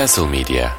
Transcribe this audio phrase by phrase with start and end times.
[0.00, 0.72] Castle Media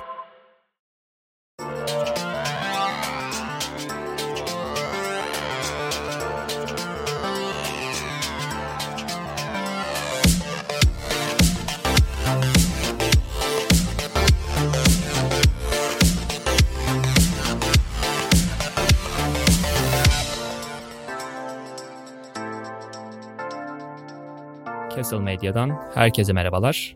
[24.90, 26.96] Castle Medya'dan herkese merhabalar.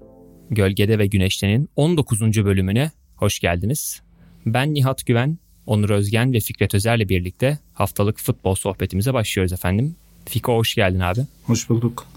[0.51, 2.21] Gölgede ve Güneşte'nin 19.
[2.21, 4.01] bölümüne hoş geldiniz.
[4.45, 9.95] Ben Nihat Güven, Onur Özgen ve Fikret Özer'le birlikte haftalık futbol sohbetimize başlıyoruz efendim.
[10.25, 11.21] Fiko hoş geldin abi.
[11.43, 12.07] Hoş bulduk.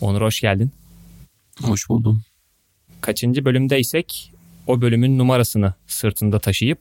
[0.00, 0.70] Onur hoş geldin.
[1.62, 2.22] Hoş buldum.
[3.00, 4.32] Kaçıncı bölümdeysek
[4.66, 6.80] o bölümün numarasını sırtında taşıyıp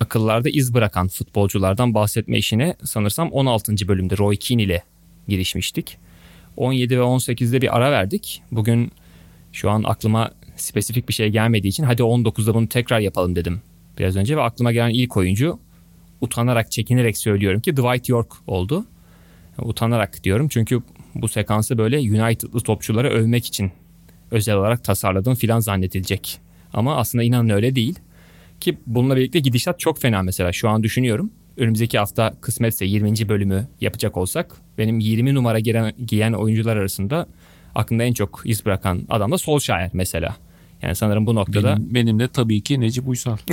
[0.00, 3.88] akıllarda iz bırakan futbolculardan bahsetme işine sanırsam 16.
[3.88, 4.82] bölümde Roy Keane ile
[5.28, 5.98] girişmiştik.
[6.56, 8.42] 17 ve 18'de bir ara verdik.
[8.52, 8.92] Bugün
[9.58, 13.62] şu an aklıma spesifik bir şey gelmediği için hadi 19'da bunu tekrar yapalım dedim
[13.98, 15.58] biraz önce ve aklıma gelen ilk oyuncu
[16.20, 18.84] utanarak çekinerek söylüyorum ki Dwight York oldu.
[19.58, 20.82] Utanarak diyorum çünkü
[21.14, 23.72] bu sekansı böyle United'lı topçuları övmek için
[24.30, 26.40] özel olarak tasarladım filan zannedilecek.
[26.72, 27.98] Ama aslında inanın öyle değil.
[28.60, 31.30] Ki bununla birlikte gidişat çok fena mesela şu an düşünüyorum.
[31.56, 33.28] Önümüzdeki hafta kısmetse 20.
[33.28, 37.26] bölümü yapacak olsak benim 20 numara giren, giyen oyuncular arasında
[37.74, 40.36] aklımda en çok iz bırakan adam da Solskjaer mesela.
[40.82, 43.36] Yani sanırım bu noktada Benim, benim de tabii ki Necip Uysal.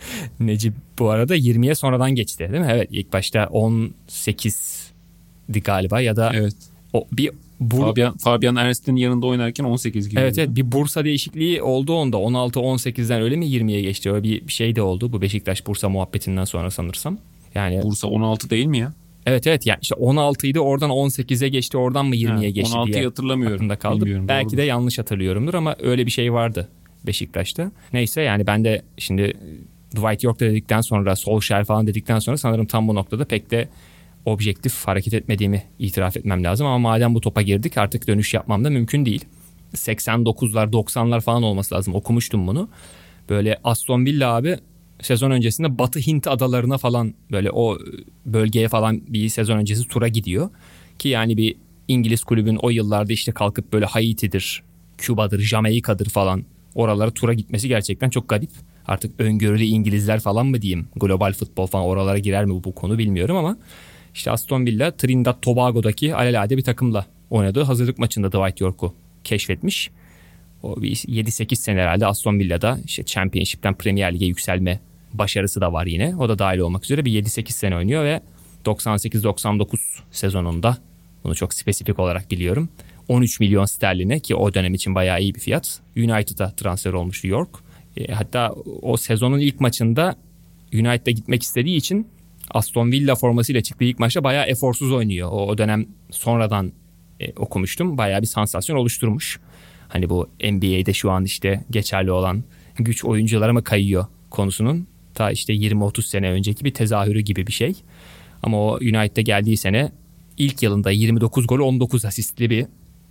[0.40, 2.70] Necip bu arada 20'ye sonradan geçti değil mi?
[2.70, 6.56] Evet ilk başta 18'di galiba ya da evet.
[6.92, 10.20] o bir Bur- Fabian, Fabian Ernst'in yanında oynarken 18 gibi.
[10.20, 12.16] Evet evet bir Bursa değişikliği oldu onda.
[12.16, 14.12] 16-18'den öyle mi 20'ye geçti?
[14.12, 17.18] Öyle bir bir şey de oldu bu Beşiktaş Bursa muhabbetinden sonra sanırsam.
[17.54, 18.92] Yani Bursa 16 değil mi ya?
[19.26, 22.94] Evet evet yani işte 16 idi oradan 18'e geçti oradan mı 20'ye Ha, geçti 16'yı
[22.94, 23.54] diye hatırlamıyorum.
[23.54, 24.00] aklımda kaldı.
[24.00, 24.56] Bilmiyorum, Belki doğrudur.
[24.56, 26.68] de yanlış hatırlıyorumdur ama öyle bir şey vardı
[27.06, 27.70] Beşiktaş'ta.
[27.92, 29.32] Neyse yani ben de şimdi
[29.96, 33.68] Dwight York dedikten sonra Solskjaer falan dedikten sonra sanırım tam bu noktada pek de
[34.24, 36.66] objektif hareket etmediğimi itiraf etmem lazım.
[36.66, 39.24] Ama madem bu topa girdik artık dönüş yapmam da mümkün değil.
[39.74, 42.68] 89'lar 90'lar falan olması lazım okumuştum bunu.
[43.28, 44.58] Böyle Aston Villa abi
[45.00, 47.78] sezon öncesinde Batı Hint adalarına falan böyle o
[48.26, 50.50] bölgeye falan bir sezon öncesi tura gidiyor.
[50.98, 51.56] Ki yani bir
[51.88, 54.62] İngiliz kulübün o yıllarda işte kalkıp böyle Haiti'dir,
[54.98, 58.50] Küba'dır, Jamaika'dır falan oralara tura gitmesi gerçekten çok garip.
[58.86, 60.88] Artık öngörülü İngilizler falan mı diyeyim?
[60.96, 63.56] Global futbol falan oralara girer mi bu, konu bilmiyorum ama
[64.14, 69.90] işte Aston Villa Trinidad Tobago'daki alelade bir takımla oynadığı hazırlık maçında Dwight York'u keşfetmiş.
[70.66, 74.80] O bir 7-8 sene herhalde Aston Villa'da işte Championship'ten Premier Lig'e yükselme
[75.12, 76.16] başarısı da var yine.
[76.16, 78.20] O da dahil olmak üzere bir 7-8 sene oynuyor ve
[78.64, 79.78] 98-99
[80.10, 80.76] sezonunda
[81.24, 82.68] bunu çok spesifik olarak biliyorum.
[83.08, 85.80] 13 milyon sterline ki o dönem için bayağı iyi bir fiyat.
[85.96, 87.50] United'a transfer olmuştu York.
[87.96, 90.16] E, hatta o sezonun ilk maçında
[90.74, 92.08] United'a gitmek istediği için
[92.50, 95.28] Aston Villa formasıyla çıktığı ilk maçta bayağı eforsuz oynuyor.
[95.32, 96.72] O, o dönem sonradan
[97.20, 97.98] e, okumuştum.
[97.98, 99.40] Bayağı bir sansasyon oluşturmuş.
[99.88, 102.44] Hani bu NBA'de şu an işte geçerli olan
[102.78, 107.74] güç oyunculara mı kayıyor konusunun ta işte 20-30 sene önceki bir tezahürü gibi bir şey.
[108.42, 109.92] Ama o United'e geldiği sene
[110.38, 112.66] ilk yılında 29 gol 19 asistli bir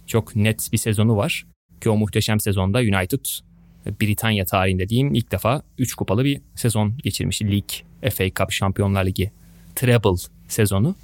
[0.08, 1.46] çok net bir sezonu var.
[1.82, 3.26] Ki o muhteşem sezonda United
[4.02, 7.52] Britanya tarihinde diyeyim ilk defa 3 kupalı bir sezon geçirmişti.
[7.52, 7.70] Lig,
[8.12, 9.32] FA Cup, Şampiyonlar Ligi,
[9.76, 10.16] treble
[10.48, 10.96] sezonu.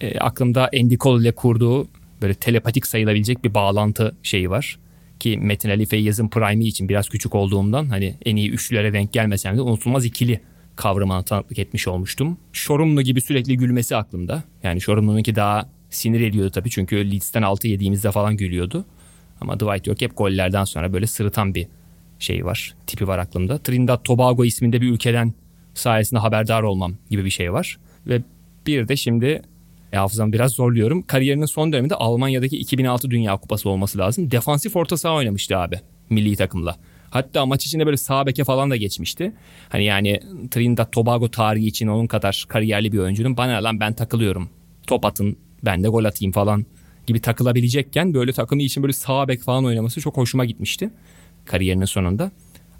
[0.00, 1.88] E, aklımda Andy Cole ile kurduğu
[2.22, 4.78] böyle telepatik sayılabilecek bir bağlantı şeyi var.
[5.20, 9.56] Ki Metin Ali Feyyaz'ın prime'i için biraz küçük olduğumdan hani en iyi üçlülere denk gelmesem
[9.56, 10.40] de unutulmaz ikili
[10.76, 12.38] kavramına tanıklık etmiş olmuştum.
[12.52, 14.42] Şorumlu gibi sürekli gülmesi aklımda.
[14.62, 18.84] Yani Şorumlu'nunki daha sinir ediyordu tabii çünkü Leeds'ten 6 yediğimizde falan gülüyordu.
[19.40, 21.66] Ama Dwight York hep gollerden sonra böyle sırıtan bir
[22.18, 23.58] şey var, tipi var aklımda.
[23.58, 25.34] Trinidad Tobago isminde bir ülkeden
[25.74, 27.78] sayesinde haberdar olmam gibi bir şey var.
[28.06, 28.22] Ve
[28.66, 29.42] bir de şimdi
[29.92, 31.02] e, hafızamı biraz zorluyorum.
[31.02, 34.30] Kariyerinin son döneminde Almanya'daki 2006 Dünya Kupası olması lazım.
[34.30, 36.76] Defansif orta saha oynamıştı abi milli takımla.
[37.10, 39.32] Hatta maç içinde böyle sağ beke falan da geçmişti.
[39.68, 40.20] Hani yani
[40.50, 44.48] Trinidad Tobago tarihi için onun kadar kariyerli bir oyuncunun bana lan ben takılıyorum.
[44.86, 46.66] Top atın ben de gol atayım falan
[47.06, 50.90] gibi takılabilecekken böyle takımı için böyle sağ bek falan oynaması çok hoşuma gitmişti
[51.44, 52.30] kariyerinin sonunda.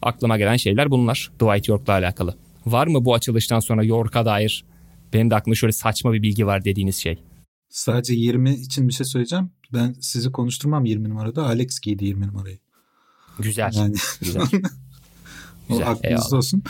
[0.02, 2.34] Aklıma gelen şeyler bunlar Dwight York'la alakalı.
[2.66, 4.64] Var mı bu açılıştan sonra York'a dair
[5.12, 7.18] benim de aklımda şöyle saçma bir bilgi var dediğiniz şey?
[7.68, 9.50] Sadece 20 için bir şey söyleyeceğim.
[9.72, 11.46] Ben sizi konuşturmam 20 numarada.
[11.46, 12.58] Alex giydi 20 numarayı.
[13.38, 13.70] Güzel.
[13.74, 14.42] Yani Güzel.
[14.42, 14.48] o
[15.68, 16.32] Güzel, aklınızda eyvallah.
[16.32, 16.62] olsun.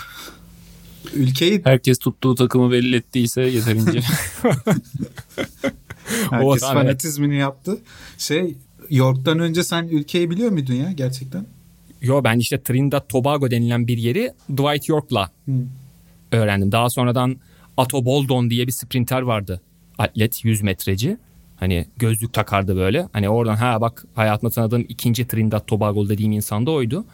[1.15, 4.01] Ülkeyi Herkes tuttuğu takımı belli ettiyse yeterince.
[6.31, 7.79] herkes tamam, fanatizmini yaptı.
[8.19, 8.57] Şey
[8.91, 11.47] York'tan önce sen ülkeyi biliyor muydun ya gerçekten?
[12.03, 15.31] Yo ben işte Trinidad Tobago denilen bir yeri Dwight York'la
[16.33, 16.73] öğrendim.
[16.73, 17.37] Daha sonradan
[17.81, 19.61] Ato Boldon diye bir sprinter vardı.
[19.99, 21.17] Atlet 100 metreci.
[21.57, 23.09] Hani gözlük takardı böyle.
[23.13, 27.05] Hani oradan ha bak hayatımda tanıdığım ikinci Trinidad Tobago dediğim insan da oydu.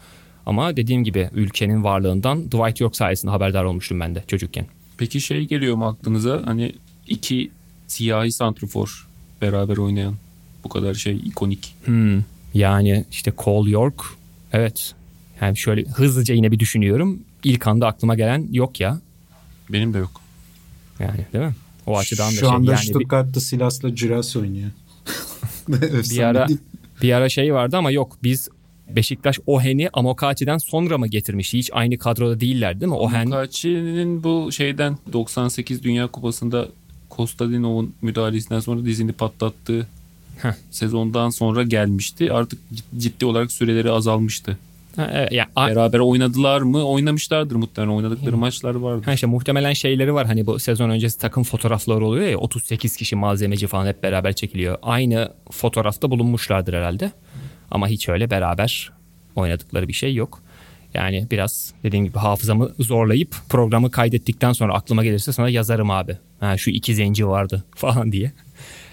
[0.47, 4.67] Ama dediğim gibi ülkenin varlığından Dwight York sayesinde haberdar olmuştum ben de çocukken.
[4.99, 6.43] Peki şey geliyor mu aklınıza?
[6.45, 6.73] Hani
[7.09, 7.51] iki
[7.87, 9.09] siyahi santrfor
[9.43, 10.15] beraber oynayan
[10.65, 11.75] bu kadar şey ikonik.
[11.85, 12.23] Hmm,
[12.55, 14.05] yani işte Cole York
[14.53, 14.95] evet.
[15.41, 17.23] Yani şöyle hızlıca yine bir düşünüyorum.
[17.45, 19.01] İlk anda aklıma gelen yok ya.
[19.73, 20.26] Benim de yok.
[21.01, 21.55] Yani değil mi?
[21.87, 24.71] O açıdan da Şu şey anda yani bir- Stuttgart'ta Silas'la Ciras oynuyor.
[25.69, 26.47] bir ara
[27.03, 28.49] bir ara şey vardı ama yok biz
[28.97, 31.59] Beşiktaş Ohen'i Amokachi'den sonra mı getirmişti?
[31.59, 32.99] Hiç aynı kadroda değiller değil mi?
[32.99, 36.69] Ohen Mukachi'nin bu şeyden 98 Dünya Kupası'nda
[37.09, 39.87] Kostadinov'un müdahalesinden sonra dizini patlattığı
[40.43, 40.53] Heh.
[40.71, 42.33] sezondan sonra gelmişti.
[42.33, 42.59] Artık
[42.99, 44.59] ciddi olarak süreleri azalmıştı.
[44.97, 46.85] Ha, evet, ya, Beraber oynadılar mı?
[46.89, 47.93] Oynamışlardır muhtemelen.
[47.93, 49.03] Oynadıkları maçlar vardı.
[49.05, 53.17] ha işte muhtemelen şeyleri var hani bu sezon öncesi takım fotoğrafları oluyor ya 38 kişi
[53.17, 54.79] malzemeci falan hep beraber çekiliyor.
[54.83, 57.11] Aynı fotoğrafta bulunmuşlardır herhalde.
[57.71, 58.93] Ama hiç öyle beraber
[59.37, 60.43] oynadıkları bir şey yok.
[60.95, 66.17] Yani biraz dediğim gibi hafızamı zorlayıp programı kaydettikten sonra aklıma gelirse sana yazarım abi.
[66.41, 68.33] Ha, şu iki zenci vardı falan diye.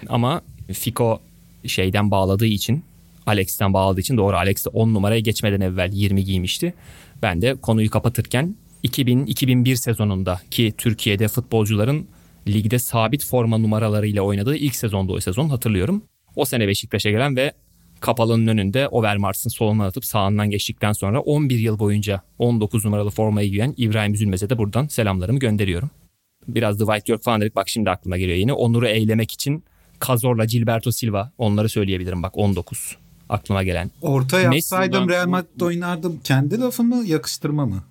[0.09, 0.41] Ama
[0.73, 1.19] Fiko
[1.67, 2.83] şeyden bağladığı için
[3.25, 6.73] Alex'ten bağladığı için doğru Alex de 10 numaraya geçmeden evvel 20 giymişti.
[7.21, 12.07] Ben de konuyu kapatırken 2000-2001 sezonunda ki Türkiye'de futbolcuların
[12.47, 16.03] ligde sabit forma numaralarıyla oynadığı ilk sezonda o sezon hatırlıyorum.
[16.35, 17.53] O sene Beşiktaş'a gelen ve
[17.99, 23.73] kapalının önünde Overmars'ın solundan atıp sağından geçtikten sonra 11 yıl boyunca 19 numaralı formayı giyen
[23.77, 25.89] İbrahim Üzülmez'e de buradan selamlarımı gönderiyorum.
[26.47, 28.53] Biraz Dwight York falan dedik bak şimdi aklıma geliyor yine.
[28.53, 29.63] Onur'u eylemek için
[30.07, 33.91] Cazorla Gilberto Silva onları söyleyebilirim bak 19 aklıma gelen.
[34.01, 36.19] Orta yapsaydım Real Madrid oynardım.
[36.23, 37.83] Kendi lafı mı yakıştırma mı?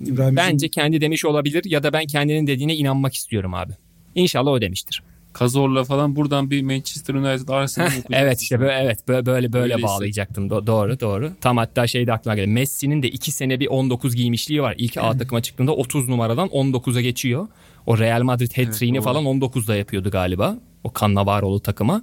[0.00, 3.72] İbrahim Bence kendi demiş olabilir ya da ben kendinin dediğine inanmak istiyorum abi.
[4.14, 5.02] İnşallah o demiştir.
[5.32, 7.90] Kazorla falan buradan bir Manchester United Arsenal.
[8.10, 9.82] Evet işte böyle evet böyle böyle, böyle Öyleyse.
[9.82, 10.48] bağlayacaktım.
[10.48, 11.32] Do- doğru doğru.
[11.40, 12.46] Tam hatta şey de aklıma geldi.
[12.46, 14.74] Messi'nin de 2 sene bir 19 giymişliği var.
[14.78, 17.48] İlk A takıma çıktığında 30 numaradan 19'a geçiyor.
[17.86, 19.04] O Real Madrid hat-trick'ini doğru.
[19.04, 20.58] falan 19'da yapıyordu galiba.
[20.84, 22.02] O Cannavaro'lu takıma.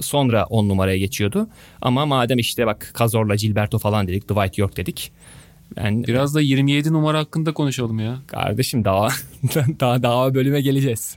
[0.00, 1.48] Sonra 10 numaraya geçiyordu.
[1.82, 4.28] Ama madem işte bak Cazorla Gilberto falan dedik.
[4.28, 5.12] Dwight York dedik.
[5.76, 8.18] Ben Biraz da 27 numara hakkında konuşalım ya.
[8.26, 9.08] Kardeşim daha
[9.80, 11.16] daha daha bölüme geleceğiz.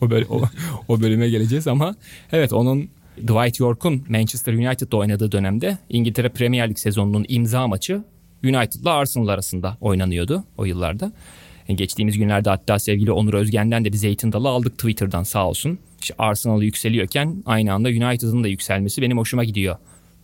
[0.00, 0.42] o, böl- o,
[0.88, 1.94] o bölüme geleceğiz ama
[2.32, 2.88] evet onun
[3.20, 8.04] Dwight York'un Manchester United'da oynadığı dönemde İngiltere Premier Lig sezonunun imza maçı
[8.44, 11.12] United'la Arsenal arasında oynanıyordu o yıllarda.
[11.68, 15.78] Geçtiğimiz günlerde hatta sevgili Onur Özgen'den de bir zeytin dalı aldık Twitter'dan sağ olsun.
[16.18, 19.76] Arsenal yükseliyorken aynı anda United'ın da yükselmesi benim hoşuma gidiyor.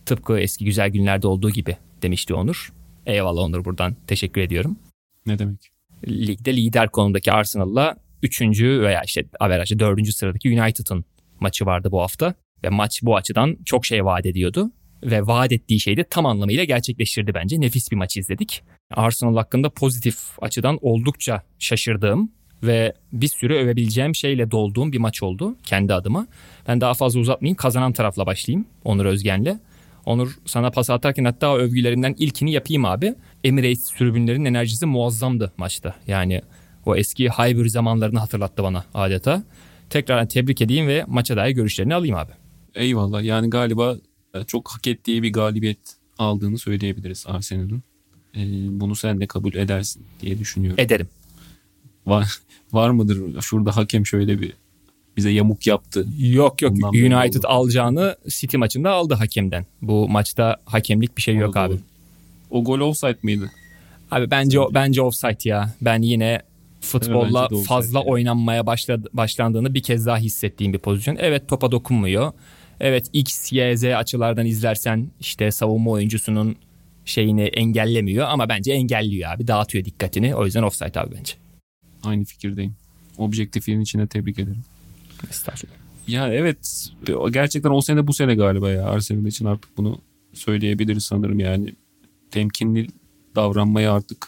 [0.05, 2.73] Tıpkı eski güzel günlerde olduğu gibi demişti Onur.
[3.05, 4.79] Eyvallah Onur buradan teşekkür ediyorum
[5.25, 5.69] Ne demek?
[6.07, 8.41] ligde lider konumdaki Arsenal'la 3.
[8.61, 10.13] veya işte averajı 4.
[10.13, 11.05] sıradaki United'ın
[11.39, 12.33] maçı vardı bu hafta.
[12.63, 14.71] Ve maç bu açıdan çok şey vaat ediyordu.
[15.03, 17.61] Ve vaat ettiği şeyi de tam anlamıyla gerçekleştirdi bence.
[17.61, 18.63] Nefis bir maç izledik.
[18.91, 22.31] Arsenal hakkında pozitif açıdan oldukça şaşırdığım
[22.63, 26.27] ve bir sürü övebileceğim şeyle dolduğum bir maç oldu kendi adıma.
[26.67, 29.59] Ben daha fazla uzatmayayım kazanan tarafla başlayayım Onur Özgen'le.
[30.05, 33.15] Onur sana pas atarken hatta o övgülerinden ilkini yapayım abi.
[33.43, 35.95] Emirates tribünlerinin enerjisi muazzamdı maçta.
[36.07, 36.41] Yani
[36.85, 39.43] o eski Highbury zamanlarını hatırlattı bana adeta.
[39.89, 42.31] Tekrar tebrik edeyim ve maça dair görüşlerini alayım abi.
[42.75, 43.23] Eyvallah.
[43.23, 43.97] Yani galiba
[44.33, 45.79] e, çok hak ettiği bir galibiyet
[46.17, 47.83] aldığını söyleyebiliriz Arsenal'ın.
[48.35, 48.41] E,
[48.79, 50.79] bunu sen de kabul edersin diye düşünüyorum.
[50.79, 51.07] Ederim.
[52.07, 52.27] Var,
[52.73, 54.53] var mıdır şurada hakem şöyle bir
[55.17, 56.05] bize yamuk yaptı.
[56.19, 59.65] Yok yok belli United alacağını City maçında aldı hakemden.
[59.81, 61.73] Bu maçta hakemlik bir şey yok O abi.
[61.73, 61.79] doğru.
[62.49, 63.51] O gol offside mıydı?
[64.11, 65.73] Abi bence o, bence offside ya.
[65.81, 66.41] Ben yine
[66.81, 68.09] futbolla offside fazla yani.
[68.09, 71.17] oynanmaya başladı, başlandığını bir kez daha hissettiğim bir pozisyon.
[71.19, 72.31] Evet topa dokunmuyor.
[72.79, 76.55] Evet X, Y, Z açılardan izlersen işte savunma oyuncusunun
[77.05, 79.47] şeyini engellemiyor ama bence engelliyor abi.
[79.47, 80.35] Dağıtıyor dikkatini.
[80.35, 81.33] O yüzden offside abi bence.
[82.03, 82.75] Aynı fikirdeyim.
[83.17, 84.63] Objektifliğin içine tebrik ederim.
[85.29, 85.77] Estağfurullah.
[86.07, 86.89] Ya evet
[87.31, 89.99] gerçekten o sene bu sene galiba ya Arsenal için artık bunu
[90.33, 91.73] söyleyebiliriz sanırım yani.
[92.31, 92.87] Temkinli
[93.35, 94.27] davranmaya artık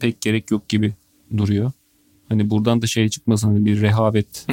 [0.00, 0.94] pek gerek yok gibi
[1.36, 1.72] duruyor.
[2.28, 4.46] Hani buradan da şey çıkmasın hani bir rehavet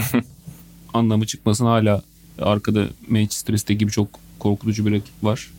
[0.94, 2.02] anlamı çıkmasın hala
[2.40, 4.08] arkada Manchester City gibi çok
[4.40, 5.52] korkutucu bir rakip var.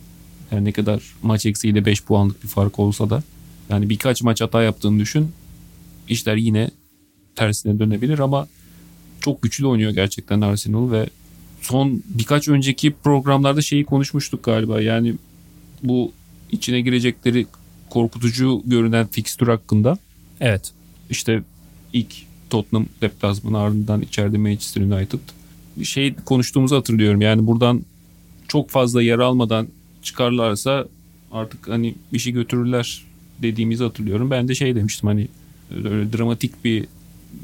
[0.51, 3.23] Yani ne kadar maç eksiğiyle 5 puanlık bir fark olsa da
[3.69, 5.31] yani birkaç maç hata yaptığını düşün.
[6.07, 6.69] İşler yine
[7.39, 8.47] tersine dönebilir ama
[9.21, 11.09] çok güçlü oynuyor gerçekten Arsenal ve
[11.61, 14.81] son birkaç önceki programlarda şeyi konuşmuştuk galiba.
[14.81, 15.13] Yani
[15.83, 16.11] bu
[16.51, 17.47] içine girecekleri
[17.89, 19.97] korkutucu görünen fikstür hakkında.
[20.41, 20.71] Evet.
[21.09, 21.43] İşte
[21.93, 22.15] ilk
[22.49, 25.19] Tottenham deplasmanı ardından içeride Manchester United.
[25.83, 27.21] Şey konuştuğumuzu hatırlıyorum.
[27.21, 27.81] Yani buradan
[28.47, 29.67] çok fazla yer almadan
[30.03, 30.87] çıkarlarsa
[31.31, 33.03] artık hani bir şey götürürler
[33.41, 34.31] dediğimizi hatırlıyorum.
[34.31, 35.27] Ben de şey demiştim hani
[35.85, 36.85] öyle dramatik bir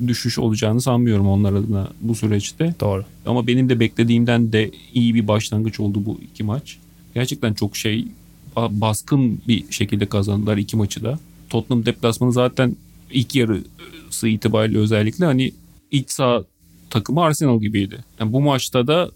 [0.08, 2.76] düşüş olacağını sanmıyorum onlar adına bu süreçte.
[2.80, 3.06] Doğru.
[3.26, 6.78] Ama benim de beklediğimden de iyi bir başlangıç oldu bu iki maç.
[7.14, 8.08] Gerçekten çok şey
[8.56, 11.20] baskın bir şekilde kazandılar iki maçı da.
[11.50, 12.76] Tottenham deplasmanı zaten
[13.12, 15.52] ilk yarısı itibariyle özellikle hani
[15.92, 16.44] iç saha
[16.90, 17.98] takımı Arsenal gibiydi.
[18.20, 19.12] Yani bu maçta da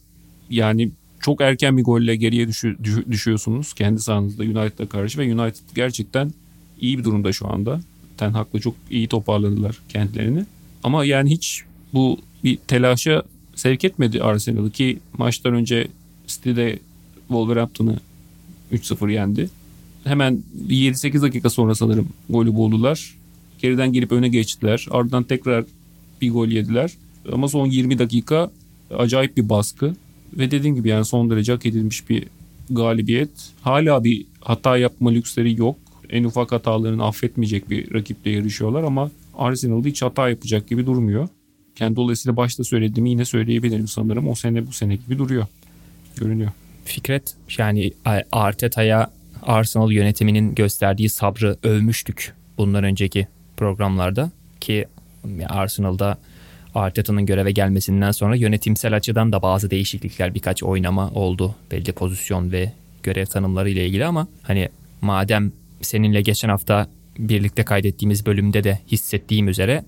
[0.50, 2.78] yani çok erken bir golle geriye düşü,
[3.12, 6.32] düşüyorsunuz kendi sahanızda United'a karşı ve United gerçekten
[6.82, 7.82] iyi bir durumda şu anda.
[8.18, 10.46] Ten Hag'la çok iyi toparladılar kendilerini.
[10.84, 13.24] Ama yani hiç bu bir telaşa
[13.56, 15.88] sevk etmedi Arsenal'ı ki maçtan önce
[16.28, 16.80] City'de
[17.28, 18.00] Wolverhampton'ı
[18.74, 19.50] 3-0 yendi.
[20.04, 23.16] Hemen 7-8 dakika sonra sanırım golü buldular.
[23.62, 24.88] Geriden gelip öne geçtiler.
[24.92, 25.66] Ardından tekrar
[26.22, 26.92] bir gol yediler.
[27.32, 28.52] Ama son 20 dakika
[28.98, 29.96] acayip bir baskı.
[30.34, 32.24] Ve dediğim gibi yani son derece hak edilmiş bir
[32.70, 33.30] galibiyet.
[33.62, 35.76] Hala bir hata yapma lüksleri yok.
[36.10, 41.28] En ufak hatalarını affetmeyecek bir rakiple yarışıyorlar ama Arsenal'da hiç hata yapacak gibi durmuyor.
[41.80, 44.28] Yani dolayısıyla başta söylediğimi yine söyleyebilirim sanırım.
[44.28, 45.46] O sene bu sene gibi duruyor.
[46.18, 46.52] Görünüyor.
[46.86, 47.92] Fikret yani
[48.32, 49.12] Arteta'ya
[49.44, 53.28] Arsenal yönetiminin gösterdiği sabrı övmüştük bundan önceki
[53.58, 54.88] programlarda ki
[55.48, 56.18] Arsenal'da
[56.76, 62.72] Arteta'nın göreve gelmesinden sonra yönetimsel açıdan da bazı değişiklikler birkaç oynama oldu belli pozisyon ve
[63.04, 64.70] görev tanımları ile ilgili ama hani
[65.02, 66.88] madem seninle geçen hafta
[67.20, 69.86] birlikte kaydettiğimiz bölümde de hissettiğim üzere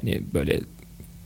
[0.00, 0.60] hani böyle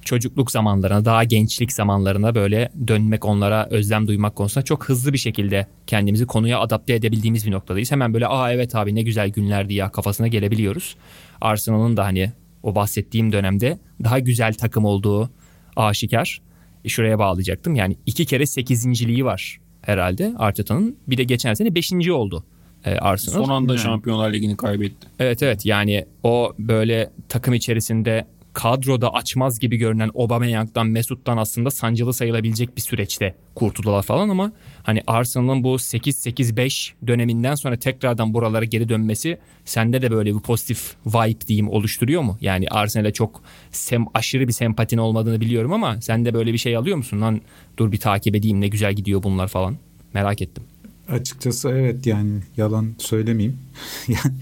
[0.04, 5.66] çocukluk zamanlarına, daha gençlik zamanlarına böyle dönmek, onlara özlem duymak konusunda çok hızlı bir şekilde
[5.86, 7.92] kendimizi konuya adapte edebildiğimiz bir noktadayız.
[7.92, 10.96] Hemen böyle aa evet abi ne güzel günlerdi ya kafasına gelebiliyoruz.
[11.40, 15.30] Arsenal'ın da hani o bahsettiğim dönemde daha güzel takım olduğu
[15.76, 16.40] aşikar.
[16.84, 17.74] E, şuraya bağlayacaktım.
[17.74, 20.96] Yani iki kere sekizinciliği var herhalde Arteta'nın.
[21.08, 22.44] Bir de geçen sene beşinci oldu
[22.84, 23.44] e, Arsenal.
[23.44, 23.82] Son anda yani.
[23.82, 25.06] Şampiyonlar Ligi'ni kaybetti.
[25.18, 32.12] Evet evet yani o böyle takım içerisinde kadroda açmaz gibi görünen Aubameyang'dan Mesut'tan aslında sancılı
[32.12, 38.88] sayılabilecek bir süreçte kurtuldular falan ama hani Arsenal'ın bu 8-8-5 döneminden sonra tekrardan buralara geri
[38.88, 42.38] dönmesi sende de böyle bir pozitif vibe diyeyim oluşturuyor mu?
[42.40, 46.76] Yani Arsenal'e çok sem aşırı bir sempatin olmadığını biliyorum ama sen de böyle bir şey
[46.76, 47.20] alıyor musun?
[47.20, 47.40] Lan
[47.76, 49.76] dur bir takip edeyim ne güzel gidiyor bunlar falan.
[50.14, 50.64] Merak ettim.
[51.10, 53.58] Açıkçası evet yani yalan söylemeyeyim.
[54.08, 54.34] yani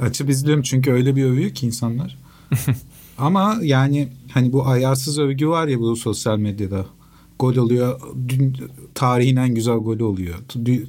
[0.00, 2.18] açıp izliyorum çünkü öyle bir övüyor ki insanlar.
[3.18, 6.86] Ama yani hani bu ayarsız övgü var ya bu sosyal medyada.
[7.38, 8.00] Gol oluyor.
[8.28, 8.56] Dün
[8.94, 10.34] tarihin en güzel golü oluyor.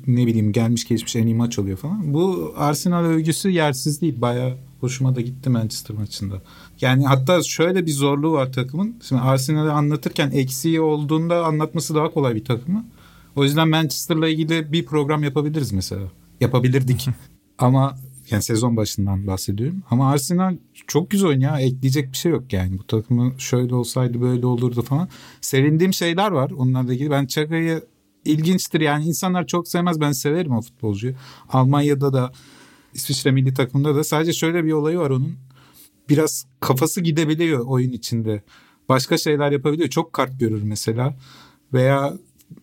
[0.07, 2.13] Ne bileyim gelmiş geçmiş en iyi maç oluyor falan.
[2.13, 4.21] Bu Arsenal övgüsü yersiz değil.
[4.21, 6.41] Baya hoşuma da gitti Manchester maçında.
[6.81, 8.95] Yani hatta şöyle bir zorluğu var takımın.
[9.07, 12.85] Şimdi Arsenal'ı anlatırken eksiği olduğunda anlatması daha kolay bir takımı.
[13.35, 16.03] O yüzden Manchester'la ilgili bir program yapabiliriz mesela.
[16.39, 17.09] Yapabilirdik.
[17.57, 17.97] Ama
[18.29, 19.83] yani sezon başından bahsediyorum.
[19.91, 21.57] Ama Arsenal çok güzel oynuyor.
[21.59, 22.79] Ekleyecek bir şey yok yani.
[22.79, 25.09] Bu takımı şöyle olsaydı böyle olurdu falan.
[25.41, 27.11] Sevindiğim şeyler var onlarla ilgili.
[27.11, 27.81] Ben Çaka'yı
[28.25, 29.05] ilginçtir yani.
[29.05, 29.99] insanlar çok sevmez.
[30.01, 31.13] Ben severim o futbolcuyu.
[31.49, 32.31] Almanya'da da
[32.93, 35.35] İsviçre milli takımında da sadece şöyle bir olayı var onun.
[36.09, 38.43] Biraz kafası gidebiliyor oyun içinde.
[38.89, 39.89] Başka şeyler yapabiliyor.
[39.89, 41.15] Çok kart görür mesela.
[41.73, 42.13] Veya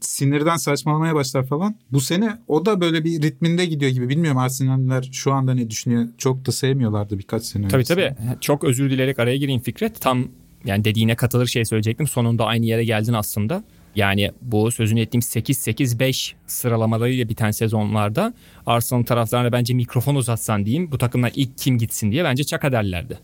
[0.00, 1.76] sinirden saçmalamaya başlar falan.
[1.92, 4.08] Bu sene o da böyle bir ritminde gidiyor gibi.
[4.08, 6.08] Bilmiyorum Arsenal'ler şu anda ne düşünüyor.
[6.18, 8.14] Çok da sevmiyorlardı birkaç sene Tabii tabii.
[8.40, 10.00] Çok özür dileyerek araya gireyim Fikret.
[10.00, 10.28] Tam
[10.64, 12.06] yani dediğine katılır şey söyleyecektim.
[12.06, 13.64] Sonunda aynı yere geldin aslında.
[13.94, 18.34] Yani bu sözünü ettiğim 8-8-5 sıralamalarıyla biten sezonlarda
[18.66, 23.18] Arsenal taraftarına bence mikrofon uzatsan diyeyim bu takımdan ilk kim gitsin diye bence Çaka derlerdi.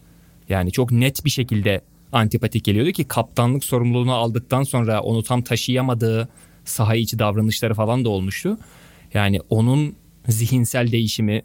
[0.48, 1.80] Yani çok net bir şekilde
[2.12, 6.28] antipatik geliyordu ki kaptanlık sorumluluğunu aldıktan sonra onu tam taşıyamadığı
[6.68, 8.58] saha içi davranışları falan da olmuştu.
[9.14, 9.96] Yani onun
[10.28, 11.42] zihinsel değişimi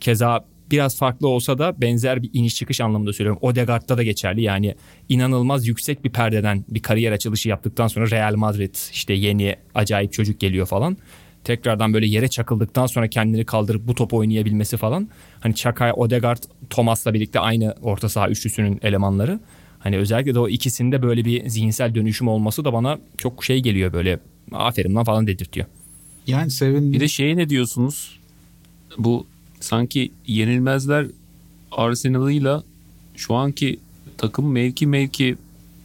[0.00, 3.38] keza biraz farklı olsa da benzer bir iniş çıkış anlamında söylüyorum.
[3.42, 4.42] Odegaard'da da geçerli.
[4.42, 4.74] Yani
[5.08, 10.40] inanılmaz yüksek bir perdeden bir kariyer açılışı yaptıktan sonra Real Madrid işte yeni acayip çocuk
[10.40, 10.96] geliyor falan.
[11.44, 15.08] Tekrardan böyle yere çakıldıktan sonra kendini kaldırıp bu top oynayabilmesi falan.
[15.40, 19.40] Hani Çakay, Odegaard, Thomas'la birlikte aynı orta saha üçlüsünün elemanları.
[19.78, 23.92] Hani özellikle de o ikisinde böyle bir zihinsel dönüşüm olması da bana çok şey geliyor
[23.92, 24.20] böyle
[24.52, 25.66] aferin lan falan dedirtiyor.
[26.26, 26.92] Yani sevin.
[26.92, 28.18] Bir de şey ne diyorsunuz?
[28.98, 29.26] Bu
[29.60, 31.06] sanki yenilmezler
[31.72, 32.62] Arsenal'ıyla
[33.16, 33.78] şu anki
[34.18, 35.36] takım mevki mevki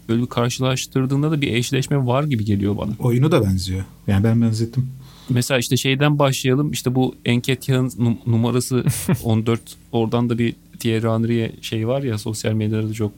[0.10, 2.92] böyle bir karşılaştırdığında da bir eşleşme var gibi geliyor bana.
[3.00, 3.84] Oyunu da benziyor.
[4.08, 4.90] Yani ben benzettim.
[5.30, 6.72] Mesela işte şeyden başlayalım.
[6.72, 8.84] İşte bu Enketya'nın num- numarası
[9.24, 9.62] 14.
[9.92, 13.12] Oradan da bir Thierry Henry'e şey var ya sosyal medyada da çok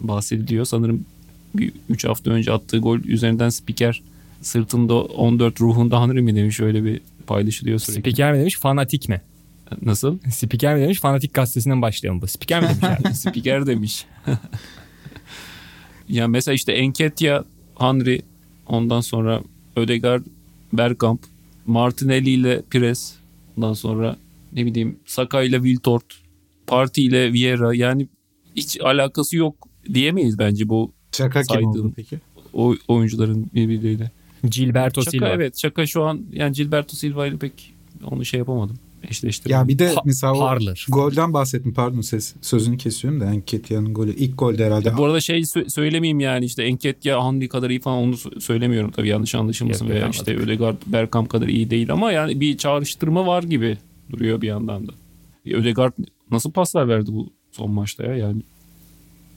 [0.00, 0.64] bahsediliyor.
[0.64, 1.04] Sanırım
[1.54, 4.02] bir 3 hafta önce attığı gol üzerinden spiker
[4.40, 8.00] sırtında 14 ruhunda Henry mi demiş öyle bir paylaşılıyor sürekli.
[8.00, 9.20] Spiker mi demiş fanatik mi?
[9.82, 10.18] Nasıl?
[10.30, 12.26] Spiker mi demiş fanatik gazetesinden başlayalım bu.
[12.26, 13.14] Spiker mi demiş abi?
[13.14, 14.06] spiker demiş.
[16.08, 17.44] ya mesela işte Enketya,
[17.78, 18.22] Henry,
[18.66, 19.42] ondan sonra
[19.76, 20.22] Ödegaard,
[20.72, 21.20] Bergkamp,
[21.66, 23.14] Martinelli ile Pires,
[23.56, 24.16] ondan sonra
[24.52, 26.10] ne bileyim Saka ile Wiltord,
[26.66, 28.08] Parti ile Vieira yani
[28.56, 32.18] hiç alakası yok diyemeyiz bence bu Çaka kim oldu peki?
[32.52, 34.10] o oyuncuların birbirleriyle.
[34.50, 35.28] Gilberto Chaka Silva.
[35.28, 37.74] evet Chaka şu an yani Gilberto Silva ile pek
[38.10, 38.76] onu şey yapamadım.
[39.10, 39.60] Eşleştirmedim.
[39.60, 40.86] Ya bir de Pa- mesela o Parler.
[40.88, 44.96] golden bahsettim pardon ses, sözünü kesiyorum da Enketya'nın golü ilk golde herhalde.
[44.96, 48.90] Bu arada şey sö- söylemeyeyim yani işte Enketia Henry kadar iyi falan onu sö- söylemiyorum
[48.90, 50.18] tabii yanlış anlaşılmasın yok, veya anladım.
[50.20, 53.78] işte Ödegaard Bergkamp kadar iyi değil ama yani bir çağrıştırma var gibi
[54.10, 54.92] duruyor bir yandan da.
[55.46, 55.92] E, Ödegaard
[56.30, 58.42] nasıl paslar verdi bu son maçta ya yani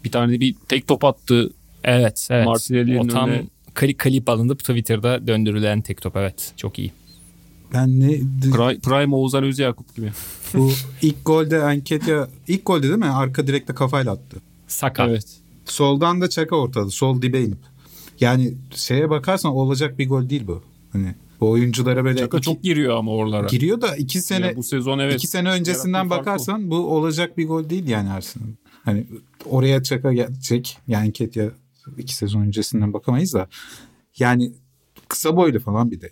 [0.03, 1.49] bir tane bir tek top attı
[1.83, 2.45] Evet evet.
[2.45, 6.53] Martinelli'nin o tam önüne- klip, klip alınıp Twitter'da döndürülen tek top evet.
[6.57, 6.91] Çok iyi.
[7.73, 8.05] Ben ne
[8.41, 10.11] Pri- Prime Oğuzhan Özyakup gibi.
[10.53, 13.05] bu ilk golde Enketya ilk golde değil mi?
[13.05, 14.37] Arka direkte kafayla attı.
[14.67, 15.07] Saka.
[15.07, 15.25] Evet.
[15.65, 16.89] Soldan da Çaka ortadı.
[16.91, 17.57] Sol dibe inip.
[18.19, 20.63] Yani şeye bakarsan olacak bir gol değil bu.
[20.91, 23.47] Hani bu oyunculara böyle Çaka iki- çok giriyor ama oralara.
[23.47, 25.15] giriyor da iki sene Ya bu sezon evet.
[25.15, 28.57] iki sene öncesinden bakarsan bu olacak bir gol değil yani Arsenal'ın.
[28.85, 29.03] Hani
[29.45, 30.77] oraya Çaka gelecek.
[30.87, 31.49] Yani Enketya
[31.97, 33.47] iki sezon öncesinden bakamayız da.
[34.19, 34.53] Yani
[35.07, 36.11] kısa boylu falan bir de.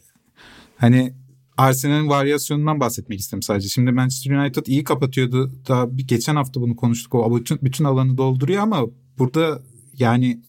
[0.77, 1.13] Hani
[1.57, 3.69] Arsenal'in varyasyonundan bahsetmek istedim sadece.
[3.69, 5.51] Şimdi Manchester United iyi kapatıyordu.
[5.67, 7.15] Daha bir geçen hafta bunu konuştuk.
[7.15, 8.85] O bütün, bütün alanı dolduruyor ama
[9.19, 9.61] burada
[9.97, 10.41] yani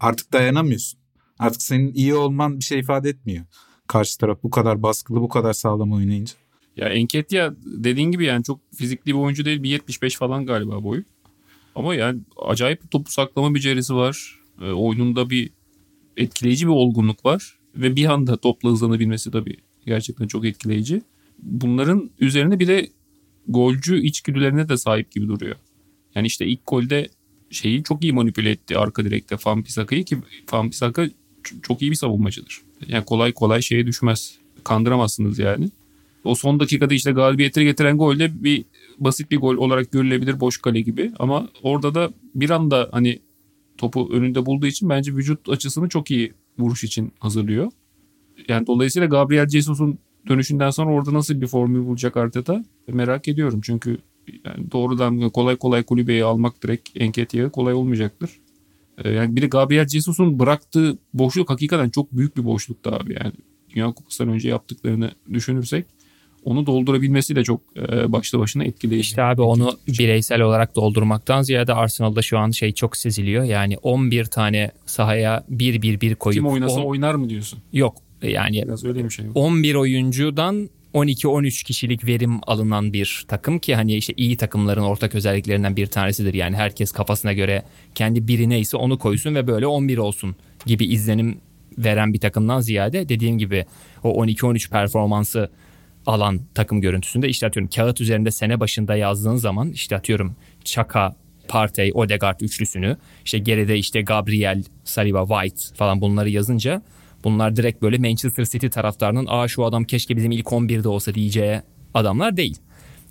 [0.00, 1.00] artık dayanamıyorsun.
[1.38, 3.44] Artık senin iyi olman bir şey ifade etmiyor.
[3.86, 6.34] Karşı taraf bu kadar baskılı, bu kadar sağlam oynayınca.
[6.76, 9.62] Ya Enketia dediğin gibi yani çok fizikli bir oyuncu değil.
[9.62, 11.04] Bir 75 falan galiba boyu.
[11.74, 14.39] Ama yani acayip topu saklama becerisi var.
[14.60, 15.50] E, oyununda bir
[16.16, 17.58] etkileyici bir olgunluk var.
[17.76, 21.02] Ve bir anda topla hızlanabilmesi tabii gerçekten çok etkileyici.
[21.38, 22.88] Bunların üzerine bir de
[23.48, 25.56] golcü içgüdülerine de sahip gibi duruyor.
[26.14, 27.08] Yani işte ilk golde
[27.50, 31.08] şeyi çok iyi manipüle etti arka direkte Fampisaka'yı ki Fampisaka
[31.62, 32.60] çok iyi bir savunmacıdır.
[32.88, 34.38] Yani kolay kolay şeye düşmez.
[34.64, 35.70] Kandıramazsınız yani.
[36.24, 38.64] O son dakikada işte galibiyeti getiren gol de bir
[38.98, 41.12] basit bir gol olarak görülebilir boş kale gibi.
[41.18, 43.18] Ama orada da bir anda hani
[43.80, 47.72] topu önünde bulduğu için bence vücut açısını çok iyi vuruş için hazırlıyor.
[48.48, 53.60] Yani dolayısıyla Gabriel Jesus'un dönüşünden sonra orada nasıl bir formül bulacak Arteta merak ediyorum.
[53.64, 53.98] Çünkü
[54.44, 58.30] yani doğrudan kolay kolay kulübeyi almak direkt Enketia'ya kolay olmayacaktır.
[59.04, 63.16] Ee, Yani bir de Gabriel Jesus'un bıraktığı boşluk hakikaten çok büyük bir boşluktu abi.
[63.20, 63.32] Yani
[63.74, 65.86] Dünya Kupası'ndan önce yaptıklarını düşünürsek
[66.44, 69.00] onu doldurabilmesi de çok e, başlı başına etkileyici.
[69.06, 73.44] İşte abi onu bireysel olarak doldurmaktan ziyade Arsenal'da şu an şey çok seziliyor.
[73.44, 77.58] Yani 11 tane sahaya 1-1-1 koyup Kim oynasa on- oynar mı diyorsun?
[77.72, 79.26] yok yani Biraz öyle bir şey.
[79.34, 85.76] 11 oyuncudan 12-13 kişilik verim alınan bir takım ki hani işte iyi takımların ortak özelliklerinden
[85.76, 86.34] bir tanesidir.
[86.34, 87.62] Yani herkes kafasına göre
[87.94, 91.38] kendi biri neyse onu koysun ve böyle 11 olsun gibi izlenim
[91.78, 93.64] veren bir takımdan ziyade dediğim gibi
[94.04, 95.50] o 12-13 performansı
[96.10, 101.16] alan takım görüntüsünde işte atıyorum kağıt üzerinde sene başında yazdığın zaman işte atıyorum Chaka,
[101.48, 106.82] Partey, Odegaard üçlüsünü işte geride işte Gabriel, Saliba, White falan bunları yazınca
[107.24, 111.60] bunlar direkt böyle Manchester City taraftarının aa şu adam keşke bizim ilk 11'de olsa diyeceği
[111.94, 112.56] adamlar değil.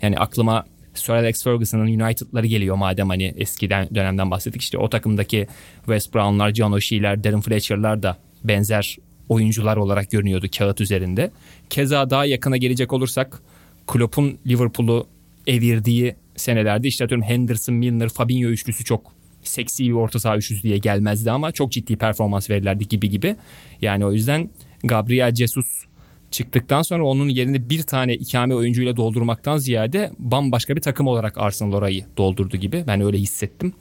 [0.02, 4.62] Yani aklıma Sir Alex Ferguson'ın United'ları geliyor madem hani eskiden dönemden bahsettik.
[4.62, 8.98] işte o takımdaki West Brown'lar, John O'Shea'ler, Darren Fletcher'lar da benzer
[9.30, 11.32] oyuncular olarak görünüyordu kağıt üzerinde.
[11.70, 13.42] Keza daha yakına gelecek olursak
[13.88, 15.08] Klopp'un Liverpool'u
[15.48, 19.12] evirdiği senelerde işte atıyorum Henderson, Milner, Fabinho üçlüsü çok
[19.44, 23.36] seksi bir orta saha üçlüsü diye gelmezdi ama çok ciddi performans verirlerdi gibi gibi.
[23.82, 24.50] Yani o yüzden
[24.84, 25.86] Gabriel Jesus
[26.32, 31.74] çıktıktan sonra onun yerini bir tane ikame oyuncuyla doldurmaktan ziyade bambaşka bir takım olarak Arsenal
[31.74, 32.84] orayı doldurdu gibi.
[32.88, 33.74] Ben öyle hissettim.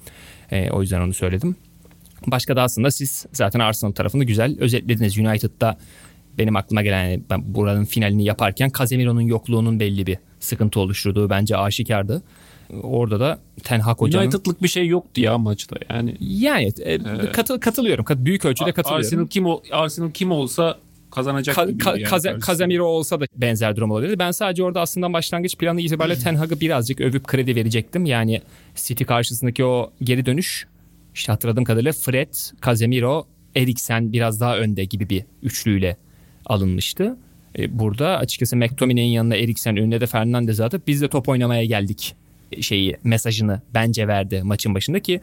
[0.51, 1.57] Ee, o yüzden onu söyledim.
[2.27, 5.19] Başka da aslında siz zaten Arsenal tarafını güzel özetlediniz.
[5.19, 5.79] United'da
[6.39, 11.57] benim aklıma gelen yani ben buranın finalini yaparken Casemiro'nun yokluğunun belli bir sıkıntı oluşturduğu bence
[11.57, 12.23] aşikardı.
[12.83, 14.25] Orada da Ten Hag hocanın...
[14.25, 15.77] United'lık bir şey yoktu ya maçta.
[15.91, 16.99] Yani Yani e,
[17.33, 18.05] katı- katılıyorum.
[18.05, 19.07] Kat- büyük ölçüde katılıyorum.
[19.07, 20.79] Arsenal kim o Arsenal kim olsa
[21.11, 22.39] kazanacak Ka- Ka- yani Kaze-.
[22.47, 24.19] Casemiro olsa da benzer durum olabilirdi.
[24.19, 28.07] Ben sadece orada aslında başlangıç planı itibariyle Ten Hag'ı birazcık övüp kredi verecektim.
[28.07, 28.43] Yani
[28.75, 30.67] City karşısındaki o geri dönüş
[31.19, 32.35] işte hatırladığım kadarıyla Fred,
[32.67, 33.27] Casemiro,
[33.57, 35.97] Eriksen biraz daha önde gibi bir üçlüyle
[36.47, 37.17] alınmıştı.
[37.59, 42.15] E, burada açıkçası McTominay'in yanına Eriksen önüne de Fernandez atıp biz de top oynamaya geldik
[42.53, 45.21] e, şeyi mesajını bence verdi maçın başında ki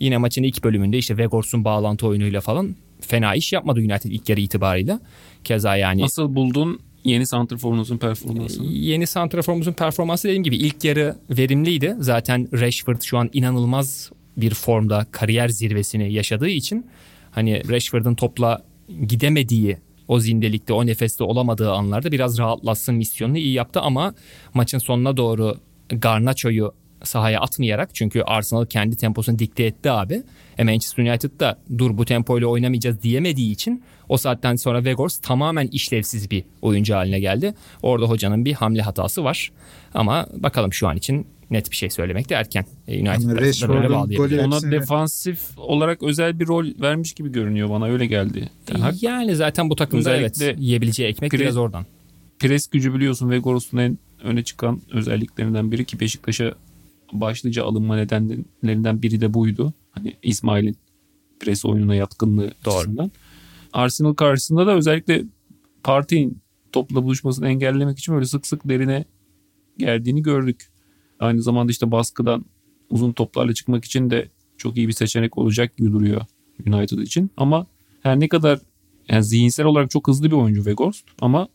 [0.00, 4.40] yine maçın ilk bölümünde işte Vegors'un bağlantı oyunuyla falan fena iş yapmadı United ilk yarı
[4.40, 5.00] itibarıyla.
[5.44, 8.66] Keza yani Nasıl buldun yeni santrforunuzun performansını?
[8.66, 11.96] yeni santraforumuzun performansı dediğim gibi ilk yarı verimliydi.
[11.98, 16.86] Zaten Rashford şu an inanılmaz bir formda kariyer zirvesini yaşadığı için
[17.30, 18.62] hani Rashford'un topla
[19.06, 19.76] gidemediği
[20.08, 24.14] o zindelikte o nefeste olamadığı anlarda biraz rahatlatsın misyonunu iyi yaptı ama
[24.54, 25.56] maçın sonuna doğru
[25.88, 26.72] Garnacho'yu
[27.02, 30.22] sahaya atmayarak çünkü Arsenal kendi temposunu dikte etti abi.
[30.58, 35.66] E Manchester United da dur bu tempoyla oynamayacağız diyemediği için o saatten sonra Vegors tamamen
[35.66, 37.54] işlevsiz bir oyuncu haline geldi.
[37.82, 39.52] Orada hocanın bir hamle hatası var.
[39.94, 42.64] Ama bakalım şu an için net bir şey söylemek de erken.
[42.88, 43.28] E, United
[43.68, 48.48] böyle golü- Ona hepsini- defansif olarak özel bir rol vermiş gibi görünüyor bana öyle geldi.
[48.66, 51.86] Ten Hag Yani zaten bu takımda Özellikle evet yiyebileceği ekmek Pre- biraz oradan.
[52.38, 56.54] pres gücü biliyorsun ve Goros'un en öne çıkan özelliklerinden biri ki Beşiktaş'a
[57.12, 59.72] başlıca alınma nedenlerinden biri de buydu.
[59.90, 60.76] Hani İsmail'in
[61.40, 62.74] pres oyununa yatkınlığı Doğru.
[62.74, 63.10] açısından.
[63.72, 65.22] Arsenal karşısında da özellikle
[65.82, 66.38] Partey'in
[66.72, 69.04] topla buluşmasını engellemek için böyle sık sık derine
[69.78, 70.68] geldiğini gördük.
[71.20, 72.44] Aynı zamanda işte baskıdan
[72.90, 76.20] uzun toplarla çıkmak için de çok iyi bir seçenek olacak gibi duruyor
[76.66, 77.30] United için.
[77.36, 77.66] Ama
[78.02, 78.60] her ne kadar
[79.08, 81.48] yani zihinsel olarak çok hızlı bir oyuncu Weghorst ama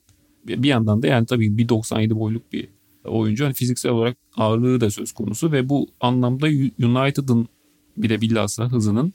[0.47, 2.67] bir yandan da yani tabii 1.97 boyluk bir
[3.05, 3.45] oyuncu.
[3.45, 6.45] Hani fiziksel olarak ağırlığı da söz konusu ve bu anlamda
[6.79, 7.47] United'ın
[7.97, 9.13] bir de bilhassa hızının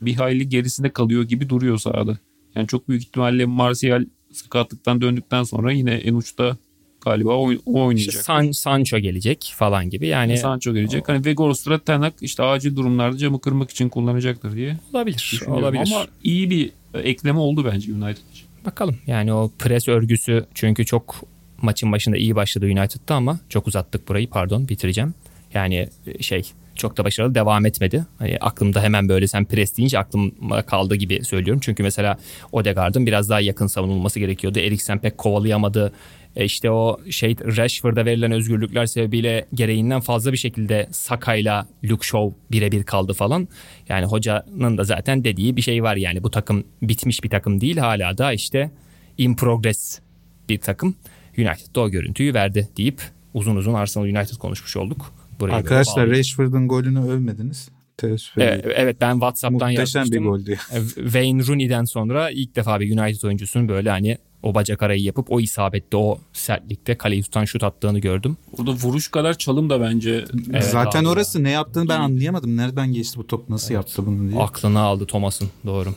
[0.00, 2.18] bir hayli gerisinde kalıyor gibi duruyor sahada.
[2.54, 6.56] Yani çok büyük ihtimalle Martial sakatlıktan döndükten sonra yine en uçta
[7.00, 8.24] galiba o, o İşte oynayacak.
[8.24, 11.08] San, Sancho gelecek falan gibi yani Sancho gelecek.
[11.08, 15.42] Hani Vegors'u Ten Hag işte acil durumlarda camı kırmak için kullanacaktır diye olabilir.
[15.46, 15.92] Olabilir.
[15.92, 18.46] Ama iyi bir ekleme oldu bence United için.
[18.66, 21.16] Bakalım yani o pres örgüsü çünkü çok
[21.62, 25.14] maçın başında iyi başladı United'da ama çok uzattık burayı pardon bitireceğim.
[25.54, 25.88] Yani
[26.20, 26.42] şey
[26.74, 28.04] çok da başarılı devam etmedi.
[28.18, 31.60] Hani aklımda hemen böyle sen pres deyince aklıma kaldı gibi söylüyorum.
[31.64, 32.18] Çünkü mesela
[32.52, 34.58] Odegaard'ın biraz daha yakın savunulması gerekiyordu.
[34.58, 35.92] Eriksen pek kovalayamadı.
[36.38, 42.36] E işte o şey Rashford'a verilen özgürlükler sebebiyle gereğinden fazla bir şekilde Saka'yla Luke Shaw
[42.52, 43.48] birebir kaldı falan.
[43.88, 47.76] Yani hocanın da zaten dediği bir şey var yani bu takım bitmiş bir takım değil
[47.76, 48.70] hala da işte
[49.18, 50.00] in progress
[50.48, 50.96] bir takım.
[51.38, 53.02] United da o görüntüyü verdi deyip
[53.34, 55.14] uzun uzun Arsenal United konuşmuş olduk.
[55.40, 56.10] Burayı Arkadaşlar.
[56.10, 57.68] Rashford'un golünü övmediniz.
[57.96, 60.24] Teessüf Evet, evet ben WhatsApp'tan Muhteşem bir yazmıştım.
[60.24, 60.58] goldü.
[60.72, 65.32] E, Wayne Rooney'den sonra ilk defa bir United oyuncusunun böyle hani o bacak arayı yapıp
[65.32, 68.36] o isabette o sertlikte kaleyi tutan şut attığını gördüm.
[68.58, 72.56] Orada vuruş kadar çalım da bence Evet Zaten abi orası ne yaptığını ben anlayamadım.
[72.56, 74.42] Nereden geçti bu top nasıl yaptı bunu diye.
[74.42, 75.94] Aklını aldı Thomas'ın doğru.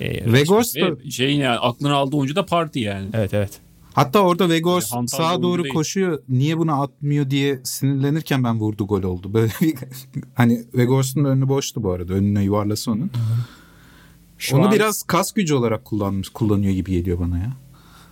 [0.00, 3.08] E, Vegors da şey yani aklına aldığı oyuncu da Parti yani.
[3.12, 3.50] Evet evet.
[3.92, 5.74] hatta orada Vegors bir sağa doğru değil.
[5.74, 6.22] koşuyor.
[6.28, 9.34] Niye bunu atmıyor diye sinirlenirken ben vurdu gol oldu.
[9.34, 9.74] Böyle bir
[10.34, 12.12] hani Vegors'un önü boştu bu arada.
[12.12, 13.10] Önüne yuvarlası onun.
[14.38, 17.56] Şu Onu an- biraz kas gücü olarak kullanmış kullanıyor gibi geliyor bana ya.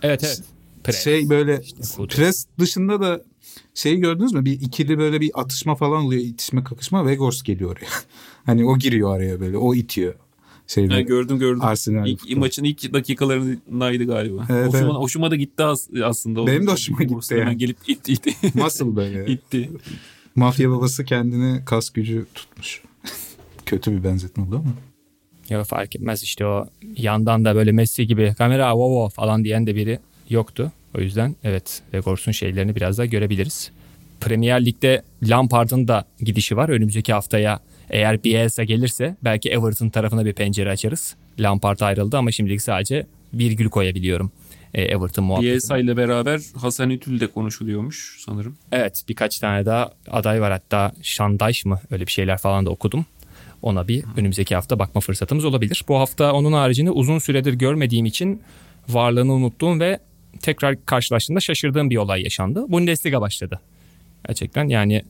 [0.01, 0.43] Evet evet.
[0.83, 1.03] Pres.
[1.03, 1.61] Şey böyle
[1.97, 2.15] kutu.
[2.17, 3.21] pres dışında da
[3.73, 4.45] şey gördünüz mü?
[4.45, 6.21] Bir ikili böyle bir atışma falan oluyor.
[6.21, 7.05] itişme kakışma.
[7.05, 7.87] Vegors geliyor oraya.
[8.45, 9.57] hani o giriyor araya böyle.
[9.57, 10.13] O itiyor.
[10.67, 11.61] Şeyde, Ha, gördüm gördüm.
[11.61, 14.45] Arsenal İlk, maçın ilk dakikalarındaydı galiba.
[14.49, 14.95] Evet, hoşuma, evet.
[14.95, 16.41] hoşuma da gitti as- aslında.
[16.41, 16.47] o.
[16.47, 17.57] Benim de hoşuma gitti hemen yani.
[17.57, 18.35] Gelip itti itti.
[18.53, 19.25] Muscle böyle.
[19.31, 19.71] itti.
[20.35, 22.81] Mafya babası kendine kas gücü tutmuş.
[23.65, 24.73] Kötü bir benzetme oldu ama.
[25.49, 29.67] Ya fark etmez işte o yandan da böyle Messi gibi kamera wow wow falan diyen
[29.67, 30.71] de biri yoktu.
[30.97, 33.71] O yüzden evet Vegors'un şeylerini biraz daha görebiliriz.
[34.21, 36.69] Premier Lig'de Lampard'ın da gidişi var.
[36.69, 41.15] Önümüzdeki haftaya eğer Bielsa gelirse belki Everton tarafına bir pencere açarız.
[41.39, 44.31] Lampard ayrıldı ama şimdilik sadece virgül koyabiliyorum
[44.73, 45.51] e, Everton muhabbetine.
[45.51, 48.57] Bielsa ile beraber Hasan Ütül de konuşuluyormuş sanırım.
[48.71, 53.05] Evet birkaç tane daha aday var hatta Şandaş mı öyle bir şeyler falan da okudum.
[53.61, 55.83] Ona bir önümüzdeki hafta bakma fırsatımız olabilir.
[55.87, 58.41] Bu hafta onun haricinde uzun süredir görmediğim için
[58.89, 59.99] varlığını unuttuğum ve
[60.41, 62.65] tekrar karşılaştığımda şaşırdığım bir olay yaşandı.
[62.69, 63.61] Bundesliga başladı.
[64.27, 65.03] Gerçekten yani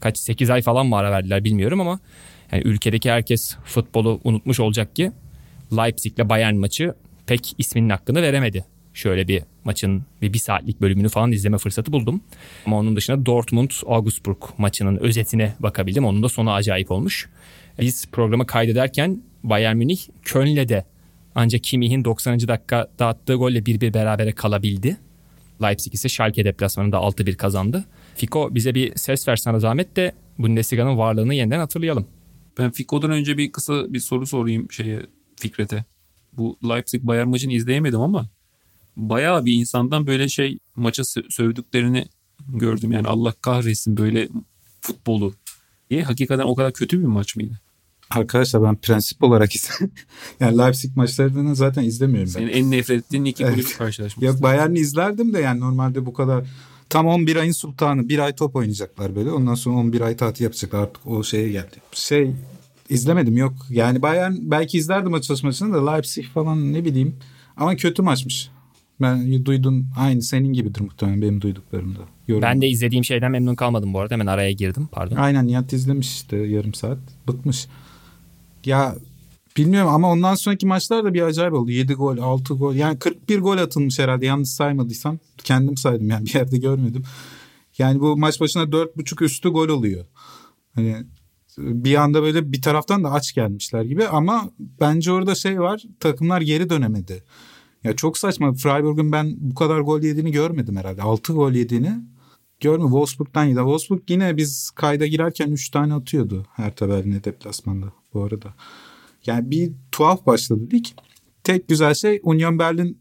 [0.00, 2.00] kaç 8 ay falan mı ara verdiler bilmiyorum ama
[2.52, 5.12] yani ülkedeki herkes futbolu unutmuş olacak ki
[5.76, 6.94] Leipzig'le Bayern maçı
[7.26, 8.64] pek isminin hakkını veremedi.
[8.94, 12.22] Şöyle bir maçın bir, bir saatlik bölümünü falan izleme fırsatı buldum.
[12.66, 16.04] Ama onun dışında Dortmund Augsburg maçının özetine bakabildim.
[16.04, 17.28] Onun da sonu acayip olmuş.
[17.80, 20.84] Biz programı kaydederken Bayern Münih Köln'le de
[21.34, 22.48] ancak Kimmih'in 90.
[22.48, 24.96] dakika attığı golle 1-1 berabere kalabildi.
[25.62, 27.84] Leipzig ise Schalke deplasmanında 6-1 kazandı.
[28.16, 32.06] Fiko bize bir ses ver sana zahmet de Bundesliga'nın varlığını yeniden hatırlayalım.
[32.58, 35.00] Ben Fiko'dan önce bir kısa bir soru sorayım şeye
[35.36, 35.84] Fikret'e.
[36.32, 38.28] Bu Leipzig Bayern maçını izleyemedim ama
[38.96, 42.04] bayağı bir insandan böyle şey maça sö- sövdüklerini
[42.48, 42.92] gördüm.
[42.92, 44.28] Yani Allah kahretsin böyle
[44.80, 45.34] futbolu
[45.90, 46.02] diye.
[46.02, 47.60] Hakikaten o kadar kötü bir maç mıydı?
[48.14, 49.90] Arkadaşlar ben prensip olarak izledim.
[50.40, 52.40] yani Leipzig maçlarını zaten izlemiyorum ben.
[52.40, 54.26] Senin en nefret ettiğin iki kulüp karşılaşması.
[54.26, 56.44] Ya Bayern'i izlerdim de yani normalde bu kadar
[56.88, 59.30] tam 11 ayın sultanı bir ay top oynayacaklar böyle.
[59.30, 61.76] Ondan sonra 11 ay tatil yapacaklar artık o şeye geldi.
[61.92, 62.30] Şey
[62.88, 63.52] izlemedim yok.
[63.70, 67.16] Yani Bayern belki izlerdim maç çalışmasını da Leipzig falan ne bileyim.
[67.56, 68.50] Ama kötü maçmış.
[69.00, 72.00] Ben duydum aynı senin gibidir muhtemelen benim duyduklarımda.
[72.28, 72.42] Yorum.
[72.42, 74.14] Ben de izlediğim şeyden memnun kalmadım bu arada.
[74.14, 74.88] Hemen araya girdim.
[74.92, 75.16] Pardon.
[75.16, 76.98] Aynen Nihat izlemiş işte yarım saat.
[77.28, 77.66] Bıkmış.
[78.64, 78.96] Ya
[79.56, 81.70] bilmiyorum ama ondan sonraki maçlar da bir acayip oldu.
[81.70, 82.74] 7 gol, 6 gol.
[82.74, 85.18] Yani 41 gol atılmış herhalde yanlış saymadıysam.
[85.44, 87.02] Kendim saydım yani bir yerde görmedim.
[87.78, 90.04] Yani bu maç başına 4.5 üstü gol oluyor.
[90.74, 90.96] Hani
[91.58, 96.40] bir anda böyle bir taraftan da aç gelmişler gibi ama bence orada şey var takımlar
[96.40, 97.24] geri dönemedi.
[97.84, 98.54] Ya çok saçma.
[98.54, 101.02] Freiburg'un ben bu kadar gol yediğini görmedim herhalde.
[101.02, 101.92] 6 gol yediğini
[102.60, 103.56] görme Wolfsburg'dan yedi.
[103.56, 108.54] Wolfsburg yine biz kayda girerken 3 tane atıyordu Hertha Berlin'e deplasmanda bu arada.
[109.26, 110.86] Yani bir tuhaf başladı lig.
[111.44, 112.98] Tek güzel şey Union Berlin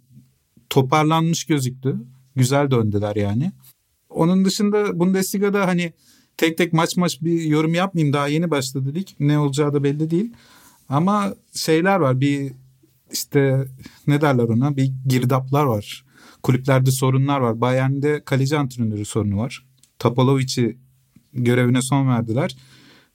[0.69, 1.95] toparlanmış gözüktü.
[2.35, 3.51] Güzel döndüler yani.
[4.09, 5.93] Onun dışında Bundesliga'da hani
[6.37, 8.13] tek tek maç maç bir yorum yapmayayım.
[8.13, 9.07] Daha yeni başladı lig.
[9.19, 10.33] Ne olacağı da belli değil.
[10.89, 12.21] Ama şeyler var.
[12.21, 12.51] Bir
[13.11, 13.67] işte
[14.07, 14.77] ne derler ona?
[14.77, 16.05] Bir girdaplar var.
[16.43, 17.61] Kulüplerde sorunlar var.
[17.61, 19.65] Bayern'de kaleci antrenörü sorunu var.
[19.99, 20.77] Topolovic'i
[21.33, 22.55] görevine son verdiler.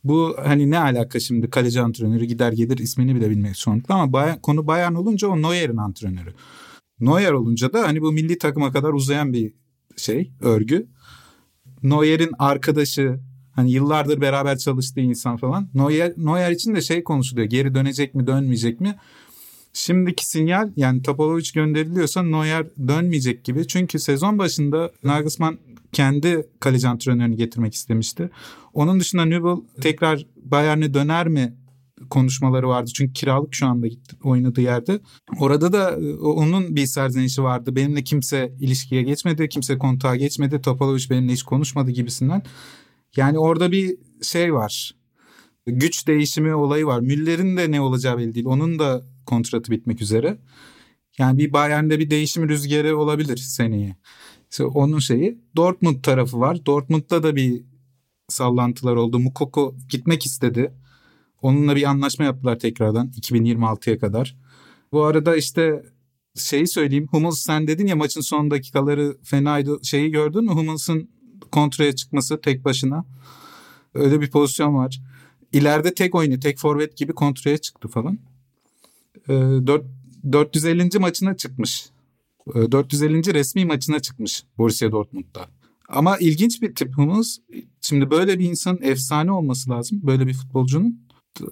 [0.08, 4.38] Bu hani ne alaka şimdi kaleci antrenörü gider gelir ismini bile bilmek çoğunlukla ama Bayern,
[4.38, 6.34] konu Bayern olunca o Neuer'in antrenörü.
[7.00, 9.52] Neuer olunca da hani bu milli takıma kadar uzayan bir
[9.96, 10.86] şey, örgü.
[11.82, 13.20] Neuer'in arkadaşı,
[13.52, 15.68] hani yıllardır beraber çalıştığı insan falan.
[15.74, 17.46] Neuer, Neuer için de şey konuşuluyor.
[17.46, 18.96] Geri dönecek mi, dönmeyecek mi?
[19.72, 23.66] Şimdiki sinyal yani Topalovic gönderiliyorsa Neuer dönmeyecek gibi.
[23.66, 25.58] Çünkü sezon başında Nagelsmann
[25.96, 28.30] kendi kaleci antrenörünü getirmek istemişti.
[28.72, 31.56] Onun dışında Nübel tekrar Bayern'e döner mi
[32.10, 32.90] konuşmaları vardı.
[32.94, 33.86] Çünkü kiralık şu anda
[34.22, 35.00] oynadığı yerde.
[35.40, 37.76] Orada da e, onun bir serzenişi vardı.
[37.76, 40.60] Benimle kimse ilişkiye geçmedi, kimse kontağa geçmedi.
[40.60, 42.42] Topalovic benimle hiç konuşmadı gibisinden.
[43.16, 44.94] Yani orada bir şey var.
[45.66, 47.00] Güç değişimi olayı var.
[47.00, 48.46] Müller'in de ne olacağı belli değil.
[48.46, 50.38] Onun da kontratı bitmek üzere.
[51.18, 53.96] Yani bir Bayern'de bir değişim rüzgarı olabilir seneye.
[54.64, 55.38] Onun şeyi.
[55.56, 56.66] Dortmund tarafı var.
[56.66, 57.64] Dortmund'da da bir
[58.28, 59.18] sallantılar oldu.
[59.18, 60.72] Mukoko gitmek istedi.
[61.42, 64.36] Onunla bir anlaşma yaptılar tekrardan 2026'ya kadar.
[64.92, 65.82] Bu arada işte
[66.34, 67.08] şeyi söyleyeyim.
[67.10, 69.78] Hummels sen dedin ya maçın son dakikaları fenaydı.
[69.82, 70.50] Şeyi gördün mü?
[70.50, 71.10] Hummels'ın
[71.52, 73.04] kontraya çıkması tek başına.
[73.94, 75.00] Öyle bir pozisyon var.
[75.52, 78.18] İleride tek oyunu, tek forvet gibi kontraya çıktı falan.
[79.28, 79.84] Ee, 4,
[80.32, 80.98] 450.
[80.98, 81.86] maçına çıkmış.
[82.54, 83.34] Ee, 450.
[83.34, 85.46] resmi maçına çıkmış Borussia Dortmund'da.
[85.88, 87.38] Ama ilginç bir tip Hummels.
[87.80, 90.00] Şimdi böyle bir insanın efsane olması lazım.
[90.02, 91.00] Böyle bir futbolcunun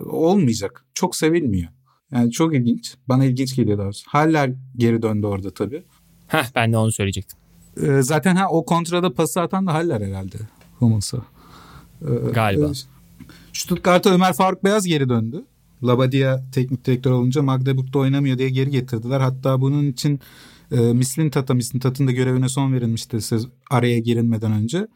[0.00, 0.84] olmayacak.
[0.94, 1.68] Çok sevilmiyor.
[2.12, 2.94] Yani çok ilginç.
[3.08, 4.04] Bana ilginç geliyor daha doğrusu.
[4.08, 5.82] Haller geri döndü orada tabii.
[6.26, 7.38] Heh ben de onu söyleyecektim.
[7.82, 10.36] Ee, zaten ha o kontrada pası atan da Haller herhalde
[10.78, 11.18] Hummels'a.
[12.02, 12.66] Ee, Galiba.
[12.66, 12.72] e,
[13.52, 15.44] Stuttgart'a Ömer Faruk Beyaz geri döndü.
[15.82, 19.20] Labadia teknik direktör olunca Magdeburg'da oynamıyor diye geri getirdiler.
[19.20, 20.20] Hatta bunun için
[20.74, 24.88] e, Mislin Tata, Mislin Tata'nın da görevine son verilmişti siz araya girilmeden önce.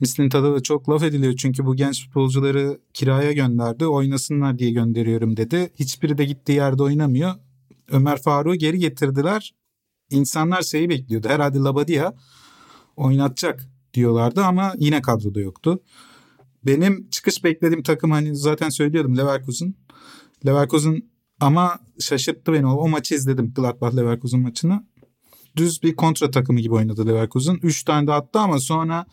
[0.00, 3.86] Mislin Tata da çok laf ediliyor çünkü bu genç futbolcuları kiraya gönderdi.
[3.86, 5.70] Oynasınlar diye gönderiyorum dedi.
[5.78, 7.34] Hiçbiri de gittiği yerde oynamıyor.
[7.88, 9.54] Ömer Faruk'u geri getirdiler.
[10.10, 11.28] İnsanlar şeyi bekliyordu.
[11.28, 12.12] Herhalde Labadia
[12.96, 15.82] oynatacak diyorlardı ama yine kadroda yoktu.
[16.66, 19.74] Benim çıkış beklediğim takım hani zaten söylüyordum Leverkusen.
[20.46, 21.02] Leverkusen
[21.40, 22.66] ama şaşırttı beni.
[22.66, 24.84] O, o maçı izledim Gladbach Leverkusen maçını.
[25.56, 27.58] Düz bir kontra takımı gibi oynadı Leverkusen.
[27.62, 29.06] Üç tane de attı ama sonra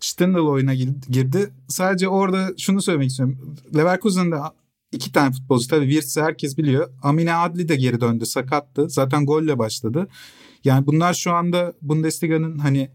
[0.00, 0.74] Stindl oyuna
[1.10, 1.50] girdi.
[1.68, 3.56] Sadece orada şunu söylemek istiyorum.
[3.76, 4.36] Leverkusen'de
[4.92, 6.90] iki tane futbolcu tabii Wirtz'i herkes biliyor.
[7.02, 8.88] Amine Adli de geri döndü sakattı.
[8.88, 10.08] Zaten golle başladı.
[10.64, 12.90] Yani bunlar şu anda Bundesliga'nın hani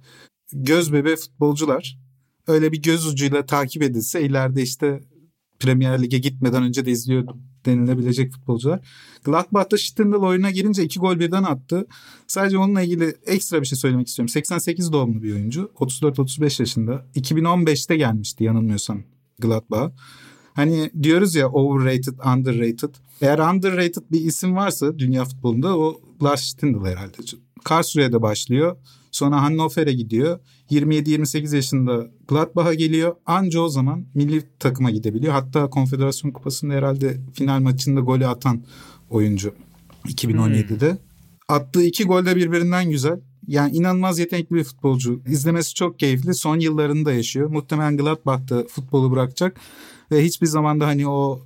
[0.54, 2.00] göz bebe futbolcular.
[2.48, 5.02] Öyle bir göz ucuyla takip edilse ileride işte
[5.60, 8.80] Premier Lig'e gitmeden önce de izliyordum denilebilecek futbolcular.
[9.24, 11.88] Gladbach'ta Stindl oyuna girince iki gol birden attı.
[12.28, 14.30] Sadece onunla ilgili ekstra bir şey söylemek istiyorum.
[14.30, 15.72] 88 doğumlu bir oyuncu.
[15.80, 17.06] 34-35 yaşında.
[17.16, 19.04] 2015'te gelmişti yanılmıyorsam
[19.40, 19.92] Gladbach.
[20.54, 22.96] Hani diyoruz ya overrated, underrated.
[23.22, 27.18] Eğer underrated bir isim varsa dünya futbolunda o Lars Stindl herhalde.
[27.64, 28.78] Karlsruhe'de başlıyor.
[29.12, 30.40] Sonra Hannover'e gidiyor.
[30.70, 33.16] 27-28 yaşında Gladbach'a geliyor.
[33.26, 35.34] Anca o zaman milli takıma gidebiliyor.
[35.34, 38.64] Hatta Konfederasyon Kupası'nda herhalde final maçında golü atan
[39.10, 39.54] oyuncu
[40.06, 40.98] 2017'de.
[41.48, 43.20] Attığı iki gol de birbirinden güzel.
[43.48, 45.22] Yani inanılmaz yetenekli bir futbolcu.
[45.28, 46.34] İzlemesi çok keyifli.
[46.34, 47.50] Son yıllarını da yaşıyor.
[47.50, 49.60] Muhtemelen Gladbach'ta futbolu bırakacak.
[50.12, 51.42] Ve hiçbir zaman da hani o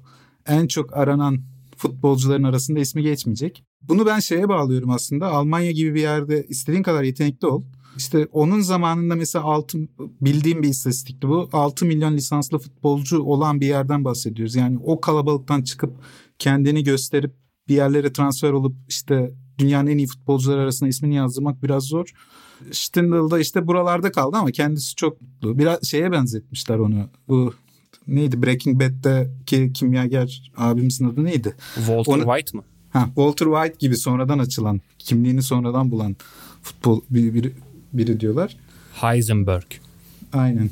[0.47, 1.41] en çok aranan
[1.77, 3.63] futbolcuların arasında ismi geçmeyecek.
[3.87, 5.27] Bunu ben şeye bağlıyorum aslında.
[5.27, 7.63] Almanya gibi bir yerde istediğin kadar yetenekli ol.
[7.97, 9.77] İşte onun zamanında mesela 6
[10.21, 11.49] bildiğim bir istatistikti bu.
[11.53, 14.55] 6 milyon lisanslı futbolcu olan bir yerden bahsediyoruz.
[14.55, 15.93] Yani o kalabalıktan çıkıp
[16.39, 17.33] kendini gösterip
[17.67, 22.11] bir yerlere transfer olup işte dünyanın en iyi futbolcular arasında ismini yazdırmak biraz zor.
[22.71, 25.59] Stindl da işte buralarda kaldı ama kendisi çok mutlu.
[25.59, 27.09] Biraz şeye benzetmişler onu.
[27.27, 27.53] Bu
[28.07, 31.55] neydi Breaking Bad'deki kimyager abimizin adı neydi?
[31.75, 32.63] Walter Onu- White mı?
[32.95, 36.15] Ha, Walter White gibi sonradan açılan, kimliğini sonradan bulan
[36.61, 37.51] futbol biri, biri,
[37.93, 38.57] biri diyorlar.
[38.93, 39.63] Heisenberg.
[40.33, 40.69] Aynen.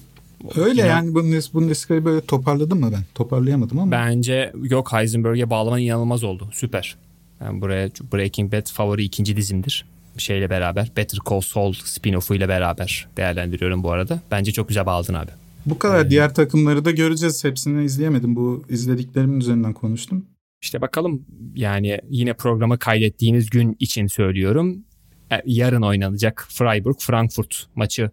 [0.55, 3.03] Öyle Yine- yani Bundes, Bundesliga'yı böyle toparladım mı ben?
[3.15, 3.91] Toparlayamadım ama.
[3.91, 6.49] Bence yok Heisenberg'e bağlaman inanılmaz oldu.
[6.53, 6.95] Süper.
[7.41, 9.86] Yani buraya Breaking Bad favori ikinci dizimdir.
[10.17, 14.21] Şeyle beraber Better Call Saul spin-off'u ile beraber değerlendiriyorum bu arada.
[14.31, 15.31] Bence çok güzel bağladın abi.
[15.65, 17.43] Bu kadar diğer takımları da göreceğiz.
[17.43, 18.36] Hepsini izleyemedim.
[18.36, 20.25] Bu izlediklerimin üzerinden konuştum.
[20.63, 24.86] İşte bakalım yani yine programı kaydettiğimiz gün için söylüyorum.
[25.32, 28.12] E, Yarın oynanacak Freiburg-Frankfurt maçı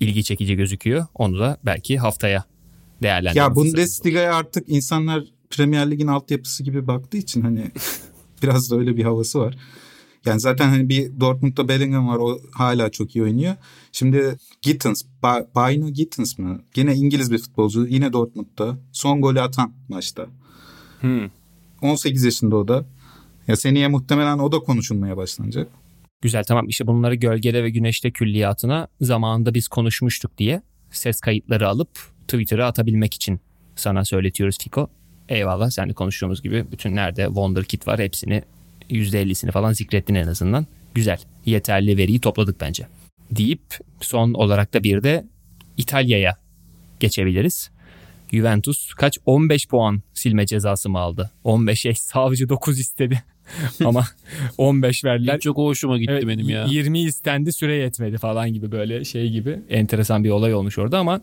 [0.00, 1.06] ilgi çekici gözüküyor.
[1.14, 2.44] Onu da belki haftaya
[3.02, 3.36] değerlendiririz.
[3.36, 7.70] Ya Bundesliga'ya artık insanlar Premier Lig'in altyapısı gibi baktığı için hani
[8.42, 9.58] biraz da öyle bir havası var.
[10.26, 13.54] Yani zaten hani bir Dortmund'da Bellingham var o hala çok iyi oynuyor.
[13.92, 16.62] Şimdi Gittins, Ba- Bino Gittins mı?
[16.76, 17.86] Yine İngiliz bir futbolcu.
[17.86, 18.78] Yine Dortmund'da.
[18.92, 20.26] Son golü atan maçta.
[21.00, 21.28] Hmm.
[21.84, 22.84] 18 yaşında o da.
[23.48, 25.68] Ya seneye muhtemelen o da konuşulmaya başlanacak.
[26.22, 31.88] Güzel tamam işte bunları gölgede ve güneşte külliyatına zamanında biz konuşmuştuk diye ses kayıtları alıp
[32.28, 33.40] Twitter'a atabilmek için
[33.76, 34.90] sana söyletiyoruz Fiko.
[35.28, 38.42] Eyvallah sen de konuştuğumuz gibi bütün nerede Wonderkid var hepsini
[38.90, 40.66] %50'sini falan zikrettin en azından.
[40.94, 42.86] Güzel yeterli veriyi topladık bence.
[43.30, 43.62] Deyip
[44.00, 45.24] son olarak da bir de
[45.76, 46.36] İtalya'ya
[47.00, 47.70] geçebiliriz.
[48.32, 51.30] Juventus kaç 15 puan silme cezası mı aldı?
[51.44, 53.22] 15 eş savcı 9 istedi.
[53.84, 54.04] Ama
[54.58, 55.40] 15 verdiler.
[55.40, 56.64] Çok hoşuma gitti Evet, benim ya.
[56.64, 61.20] 20 istendi süre yetmedi falan gibi böyle şey gibi enteresan bir olay olmuş orada ama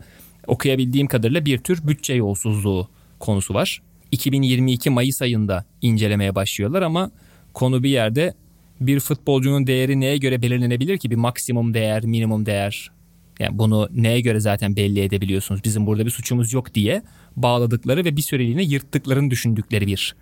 [0.47, 2.87] okuyabildiğim kadarıyla bir tür bütçe yolsuzluğu
[3.19, 3.81] konusu var.
[4.11, 7.11] 2022 Mayıs ayında incelemeye başlıyorlar ama
[7.53, 8.33] konu bir yerde
[8.81, 12.91] bir futbolcunun değeri neye göre belirlenebilir ki bir maksimum değer, minimum değer.
[13.39, 15.63] Yani bunu neye göre zaten belli edebiliyorsunuz?
[15.63, 17.03] Bizim burada bir suçumuz yok diye
[17.35, 20.15] bağladıkları ve bir süreliğine yırttıklarını düşündükleri bir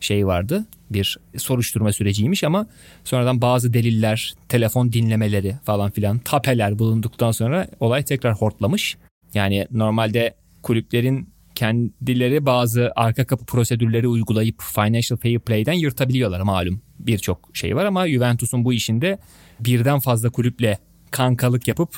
[0.00, 0.66] şey vardı.
[0.90, 2.66] Bir soruşturma süreciymiş ama
[3.04, 8.96] sonradan bazı deliller, telefon dinlemeleri falan filan, tapeler bulunduktan sonra olay tekrar hortlamış.
[9.34, 16.82] Yani normalde kulüplerin kendileri bazı arka kapı prosedürleri uygulayıp financial fair play'den yırtabiliyorlar malum.
[16.98, 19.18] Birçok şey var ama Juventus'un bu işinde
[19.60, 20.78] birden fazla kulüple
[21.10, 21.90] kankalık yapıp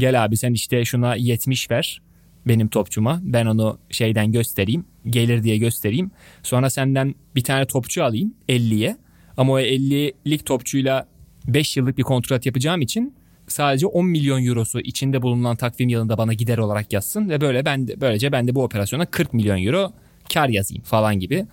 [0.00, 2.02] gel abi sen işte şuna 70 ver
[2.48, 3.20] benim topçuma.
[3.22, 4.84] Ben onu şeyden göstereyim.
[5.06, 6.10] Gelir diye göstereyim.
[6.42, 8.96] Sonra senden bir tane topçu alayım 50'ye.
[9.36, 11.06] Ama o 50'lik topçuyla
[11.48, 13.14] 5 yıllık bir kontrat yapacağım için
[13.48, 17.88] sadece 10 milyon eurosu içinde bulunan takvim yılında bana gider olarak yazsın ve böyle ben
[17.88, 19.92] de, böylece ben de bu operasyona 40 milyon euro
[20.34, 21.46] kar yazayım falan gibi.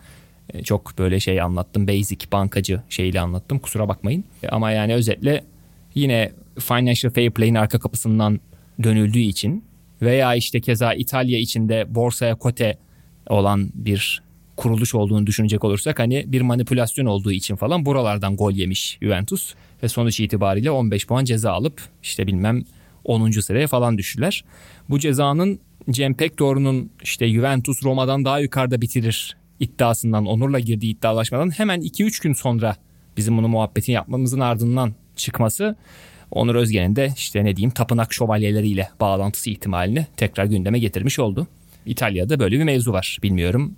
[0.53, 1.87] E, Çok böyle şey anlattım.
[1.87, 3.59] Basic bankacı şeyle anlattım.
[3.59, 4.23] Kusura bakmayın.
[4.43, 5.43] E, Ama yani özetle
[5.95, 8.39] yine financial fair play'in arka kapısından
[8.83, 9.63] dönüldüğü için
[10.01, 12.77] veya işte keza İtalya içinde borsaya kote
[13.29, 14.21] olan bir
[14.55, 19.87] kuruluş olduğunu düşünecek olursak hani bir manipülasyon olduğu için falan buralardan gol yemiş Juventus ve
[19.87, 22.63] sonuç itibariyle 15 puan ceza alıp işte bilmem
[23.03, 23.31] 10.
[23.31, 24.43] sıraya falan düştüler.
[24.89, 31.81] Bu cezanın Cem Pektor'un işte Juventus Roma'dan daha yukarıda bitirir iddiasından Onur'la girdiği iddialaşmadan hemen
[31.81, 32.75] 2-3 gün sonra
[33.17, 35.75] bizim bunu muhabbetini yapmamızın ardından çıkması
[36.31, 41.47] Onur Özgen'in de işte ne diyeyim tapınak şövalyeleriyle bağlantısı ihtimalini tekrar gündeme getirmiş oldu.
[41.85, 43.17] İtalya'da böyle bir mevzu var.
[43.23, 43.75] Bilmiyorum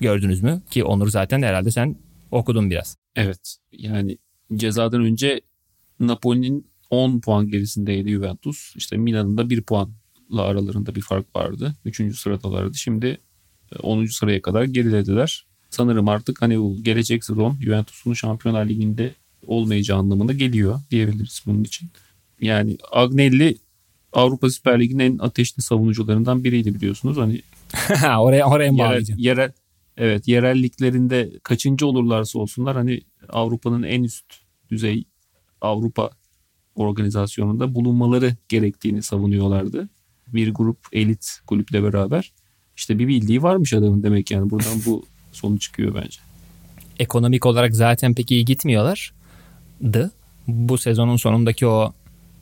[0.00, 1.96] gördünüz mü ki Onur zaten herhalde sen
[2.30, 2.96] okudun biraz.
[3.16, 3.56] Evet.
[3.72, 4.18] Yani
[4.54, 5.40] cezadan önce
[6.00, 8.76] Napoli'nin 10 puan gerisindeydi Juventus.
[8.76, 11.74] İşte Milan'ın da 1 puanla aralarında bir fark vardı.
[11.84, 12.16] 3.
[12.18, 12.74] sıradalardı.
[12.74, 13.18] Şimdi
[13.72, 14.04] e, 10.
[14.04, 15.46] sıraya kadar gerilediler.
[15.70, 19.14] Sanırım artık hani bu gelecek sezon Juventus'un Şampiyonlar Ligi'nde
[19.46, 21.90] olmayacağı anlamına geliyor diyebiliriz bunun için.
[22.40, 23.56] Yani Agnelli
[24.12, 27.16] Avrupa Süper Ligi'nin en ateşli savunucularından biriydi biliyorsunuz.
[27.16, 27.42] Hani
[28.18, 29.52] oraya oraya yerel, yerel
[29.96, 34.24] evet yerelliklerinde kaçıncı olurlarsa olsunlar hani Avrupa'nın en üst
[34.70, 35.04] düzey
[35.60, 36.10] Avrupa
[36.74, 39.88] organizasyonunda bulunmaları gerektiğini savunuyorlardı.
[40.26, 42.32] Bir grup elit kulüple beraber.
[42.76, 46.20] İşte bir bildiği varmış adamın demek yani buradan bu sonu çıkıyor bence.
[46.98, 49.12] Ekonomik olarak zaten pek iyi gitmiyorlar.
[49.82, 50.10] Dı.
[50.48, 51.92] bu sezonun sonundaki o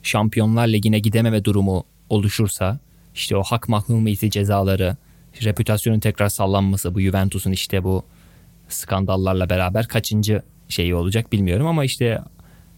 [0.02, 2.78] Şampiyonlar Ligi'ne gidememe durumu oluşursa
[3.14, 4.96] işte o hak mahrumiyeti cezaları,
[5.44, 8.02] reputasyonun tekrar sallanması bu Juventus'un işte bu
[8.68, 12.18] skandallarla beraber kaçıncı şeyi olacak bilmiyorum ama işte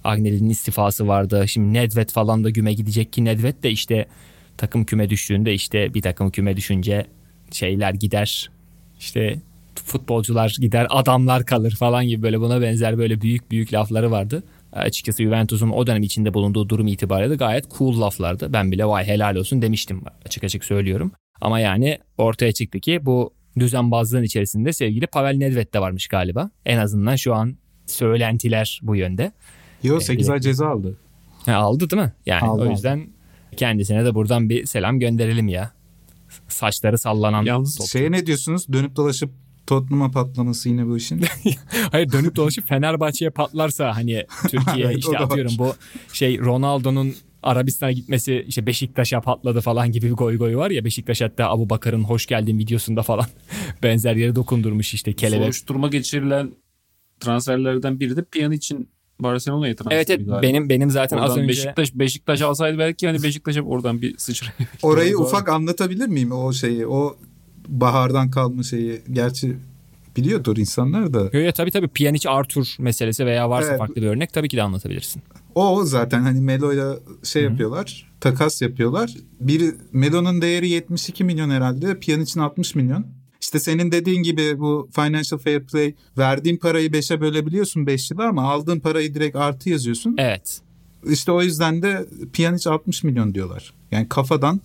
[0.04, 1.48] Agnelli'nin istifası vardı.
[1.48, 4.06] Şimdi Nedved falan da güme gidecek ki Nedved de işte
[4.56, 7.06] takım küme düştüğünde işte bir takım küme düşünce
[7.50, 8.50] şeyler gider.
[8.98, 9.38] İşte
[9.84, 14.42] futbolcular gider adamlar kalır falan gibi böyle buna benzer böyle büyük büyük lafları vardı.
[14.72, 18.52] Açıkçası Juventus'un o dönem içinde bulunduğu durum itibariyle gayet cool laflardı.
[18.52, 21.12] Ben bile vay helal olsun demiştim açık açık söylüyorum.
[21.40, 26.50] Ama yani ortaya çıktı ki bu düzenbazlığın içerisinde sevgili Pavel Nedved de varmış galiba.
[26.66, 27.56] En azından şu an
[27.86, 29.32] söylentiler bu yönde.
[29.82, 30.96] Yo 8 ay ceza aldı.
[31.46, 32.12] Ha, aldı değil mi?
[32.26, 33.08] Yani Aldı, o yüzden
[33.56, 35.72] kendisine de buradan bir selam gönderelim ya.
[36.48, 37.44] Saçları sallanan.
[37.44, 38.72] Yalnız Şeye ne diyorsunuz?
[38.72, 39.30] Dönüp dolaşıp
[39.66, 41.24] Tottenham'a patlaması yine bu işin.
[41.92, 45.74] Hayır dönüp dolaşıp Fenerbahçe'ye patlarsa hani Türkiye Evet, işte atıyorum bu
[46.12, 51.20] şey Ronaldo'nun Arabistan'a gitmesi işte Beşiktaş'a patladı falan gibi bir goy goy var ya Beşiktaş
[51.20, 53.26] hatta Abu Bakar'ın hoş geldin videosunda falan
[53.82, 55.42] benzer yere dokundurmuş işte kelebek.
[55.44, 56.50] soruşturma geçirilen
[57.20, 58.88] transferlerden biri de Pjanic'in
[59.20, 60.42] Barcelona'ya transferi Evet evet galiba.
[60.42, 64.52] benim benim zaten Oradan az önce Beşiktaş Beşiktaş alsaydı belki hani Beşiktaş'a oradan bir sıçrayı.
[64.82, 66.86] Orayı ufak anlatabilir miyim o şeyi?
[66.86, 67.16] O
[67.68, 69.00] bahardan kalma şeyi.
[69.12, 69.56] Gerçi
[70.16, 71.30] biliyordur insanlar da.
[71.32, 73.78] Yo, yo, tabii tabii Pjanic Arthur meselesi veya varsa Evet.
[73.78, 75.22] farklı bir örnek tabii ki de anlatabilirsin.
[75.54, 78.10] O zaten hani Melo'yla şey yapıyorlar.
[78.20, 79.14] Takas yapıyorlar.
[79.40, 81.98] Biri Melo'nun değeri 72 milyon herhalde.
[82.00, 83.06] Pjanic'in 60 milyon.
[83.40, 88.50] İşte senin dediğin gibi bu financial fair play verdiğin parayı 5'e bölebiliyorsun 5 yıla ama
[88.50, 90.14] aldığın parayı direkt artı yazıyorsun.
[90.18, 90.60] Evet.
[91.10, 93.74] İşte o yüzden de Pjanic 60 milyon diyorlar.
[93.90, 94.60] Yani kafadan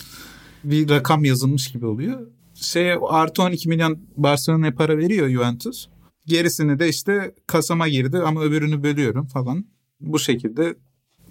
[0.64, 2.20] bir rakam yazılmış gibi oluyor.
[2.66, 5.88] Şey artı 12 milyon Barcelona'ya para veriyor Juventus.
[6.26, 9.66] Gerisini de işte kasama girdi ama öbürünü bölüyorum falan.
[9.99, 10.76] Bu şekilde.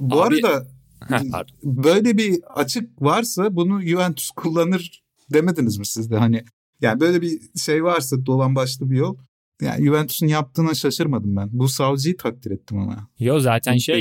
[0.01, 0.67] Bu Abi- arada
[1.65, 6.45] böyle bir açık varsa bunu Juventus kullanır demediniz mi siz de hani
[6.81, 9.17] yani böyle bir şey varsa dolan başlı bir yol
[9.65, 11.49] yani Juventus'un yaptığına şaşırmadım ben.
[11.53, 13.09] Bu savcıyı takdir ettim ama.
[13.19, 14.01] Yo zaten şey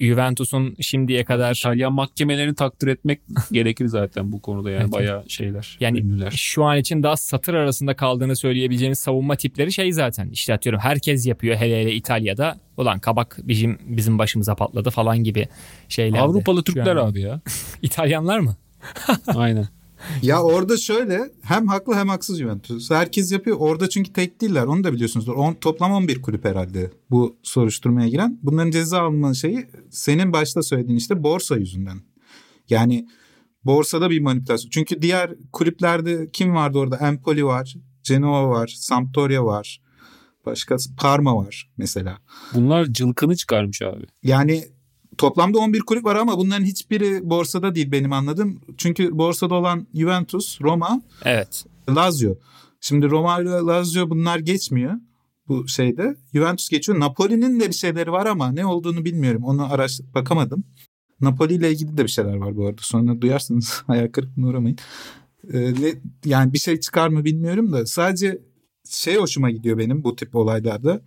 [0.00, 3.20] Juventus'un şimdiye kadar İtalyan mahkemelerini takdir etmek
[3.52, 4.92] gerekir zaten bu konuda yani Evet.
[4.92, 5.76] bayağı şeyler.
[5.80, 6.30] Yani ünlüler.
[6.30, 10.28] şu an için daha satır arasında kaldığını söyleyebileceğimiz savunma tipleri şey zaten.
[10.30, 12.58] İşte atıyorum herkes yapıyor hele hele İtalya'da.
[12.76, 15.48] Ulan kabak bizim bizim başımıza patladı falan gibi
[15.88, 16.18] şeyler.
[16.18, 17.40] Avrupalı Türkler abi ya.
[17.82, 18.56] İtalyanlar mı?
[19.26, 19.68] Aynen.
[20.22, 22.90] Ya orada şöyle hem haklı hem haksız Juventus.
[22.90, 23.56] Herkes yapıyor.
[23.60, 24.64] Orada çünkü tek değiller.
[24.64, 25.34] Onu da biliyorsunuzdur.
[25.34, 28.38] On, toplam 11 kulüp herhalde bu soruşturmaya giren.
[28.42, 31.98] Bunların ceza alma şeyi senin başta söylediğin işte borsa yüzünden.
[32.70, 33.08] Yani
[33.64, 34.70] borsada bir manipülasyon.
[34.70, 36.96] Çünkü diğer kulüplerde kim vardı orada?
[36.96, 37.74] Empoli var,
[38.04, 39.80] Genova var, Sampdoria var.
[40.46, 42.18] Başka Parma var mesela.
[42.54, 44.06] Bunlar cılkını çıkarmış abi.
[44.22, 44.64] Yani
[45.18, 48.60] toplamda 11 kulüp var ama bunların hiçbiri borsada değil benim anladığım.
[48.78, 51.64] Çünkü borsada olan Juventus, Roma, Evet.
[51.88, 52.34] Lazio.
[52.80, 54.94] Şimdi Roma ile Lazio bunlar geçmiyor
[55.48, 56.16] bu şeyde.
[56.34, 57.00] Juventus geçiyor.
[57.00, 59.44] Napoli'nin de bir şeyleri var ama ne olduğunu bilmiyorum.
[59.44, 60.64] Onu araş bakamadım.
[61.20, 62.80] Napoli ile ilgili de bir şeyler var bu arada.
[62.82, 64.78] Sonra duyarsınız hayal kırıklığına uğramayın.
[65.52, 65.94] Ee, ne,
[66.24, 68.38] yani bir şey çıkar mı bilmiyorum da sadece
[68.88, 71.02] şey hoşuma gidiyor benim bu tip olaylarda.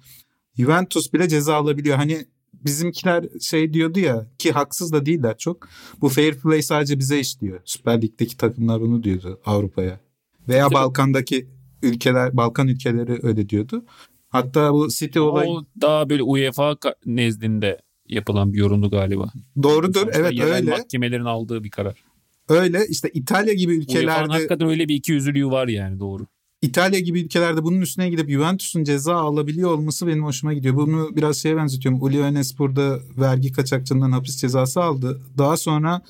[0.57, 1.97] Juventus bile ceza alabiliyor.
[1.97, 2.25] Hani
[2.65, 5.67] bizimkiler şey diyordu ya ki haksız da değiller çok.
[6.01, 7.59] Bu fair play sadece bize işliyor.
[7.65, 9.99] Süper Lig'deki takımlar bunu diyordu Avrupa'ya.
[10.47, 11.47] Veya Balkan'daki
[11.83, 13.85] ülkeler, Balkan ülkeleri öyle diyordu.
[14.29, 19.31] Hatta bu City olayı O daha böyle UEFA nezdinde yapılan bir yorumdu galiba.
[19.63, 19.99] doğrudur.
[19.99, 20.71] Sonuçta Evet yerel öyle.
[20.71, 22.03] mahkemelerin aldığı bir karar.
[22.49, 26.25] Öyle işte İtalya gibi UEFA'nın ülkelerde hakikaten öyle bir iki yüzlülüğü var yani doğru.
[26.61, 30.75] İtalya gibi ülkelerde bunun üstüne gidip Juventus'un ceza alabiliyor olması benim hoşuma gidiyor.
[30.75, 32.01] Bunu biraz şeye benzetiyorum.
[32.01, 35.21] Uli Enes burada vergi kaçakçılığından hapis cezası aldı.
[35.37, 36.01] Daha sonra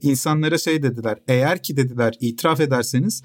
[0.00, 1.18] insanlara şey dediler.
[1.28, 3.22] Eğer ki dediler itiraf ederseniz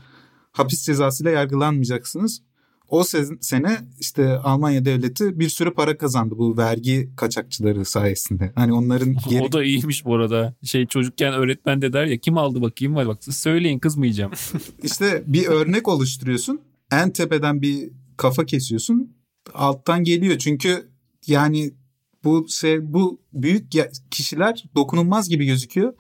[0.52, 2.42] hapis cezasıyla yargılanmayacaksınız.
[2.88, 8.52] O se- sene işte Almanya devleti bir sürü para kazandı bu vergi kaçakçıları sayesinde.
[8.56, 10.56] Hani onların geri O da iyiymiş bu arada.
[10.64, 14.32] Şey çocukken öğretmen de der ya kim aldı bakayım var bak söyleyin kızmayacağım.
[14.84, 16.62] İşte bir örnek oluşturuyorsun.
[16.92, 19.18] En tepeden bir kafa kesiyorsun.
[19.54, 20.38] Alttan geliyor.
[20.38, 20.90] Çünkü
[21.28, 21.74] yani
[22.24, 23.72] bu şey bu büyük
[24.12, 25.94] kişiler dokunulmaz gibi gözüküyor.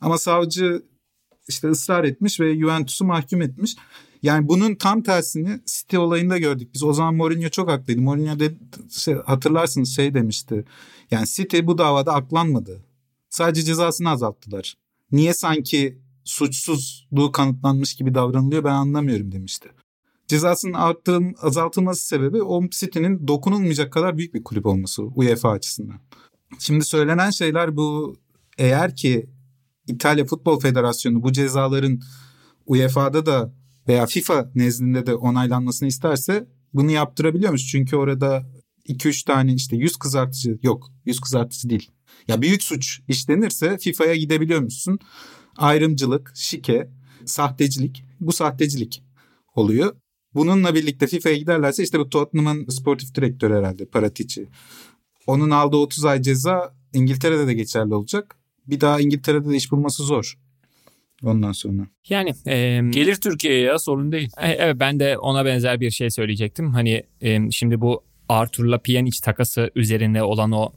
[0.00, 0.82] Ama savcı
[1.48, 3.76] işte ısrar etmiş ve Juventus'u mahkum etmiş.
[4.22, 6.74] Yani bunun tam tersini City olayında gördük.
[6.74, 8.00] Biz o zaman Mourinho çok haklıydı.
[8.00, 8.54] Mourinho de,
[8.90, 10.64] şey, hatırlarsınız şey demişti.
[11.10, 12.84] Yani City bu davada aklanmadı.
[13.30, 14.74] Sadece cezasını azalttılar.
[15.12, 19.68] Niye sanki suçsuzluğu kanıtlanmış gibi davranılıyor ben anlamıyorum demişti.
[20.28, 26.00] Cezasının arttırıl, azaltılması sebebi o City'nin dokunulmayacak kadar büyük bir kulüp olması UEFA açısından.
[26.58, 28.16] Şimdi söylenen şeyler bu
[28.58, 29.26] eğer ki
[29.88, 32.00] İtalya Futbol Federasyonu bu cezaların
[32.66, 33.52] UEFA'da da
[33.88, 37.66] veya FIFA nezdinde de onaylanmasını isterse bunu yaptırabiliyormuş.
[37.66, 38.46] Çünkü orada
[38.88, 41.90] 2-3 tane işte yüz kızartıcı yok yüz kızartıcı değil.
[42.28, 44.98] Ya büyük suç işlenirse FIFA'ya gidebiliyormuşsun.
[45.56, 46.90] Ayrımcılık, şike,
[47.24, 49.02] sahtecilik bu sahtecilik
[49.54, 49.96] oluyor.
[50.34, 54.48] Bununla birlikte FIFA'ya giderlerse işte bu Tottenham'ın sportif direktörü herhalde Paratici.
[55.26, 58.36] Onun aldığı 30 ay ceza İngiltere'de de geçerli olacak.
[58.66, 60.38] Bir daha İngiltere'de de iş bulması zor.
[61.22, 61.82] Ondan sonra.
[62.08, 64.30] Yani e, Gelir Türkiye'ye ya sorun değil.
[64.40, 66.72] E, Evet ben de ona benzer bir şey söyleyecektim.
[66.72, 70.72] Hani e, şimdi bu Arthur'la Pjanic takası üzerine olan o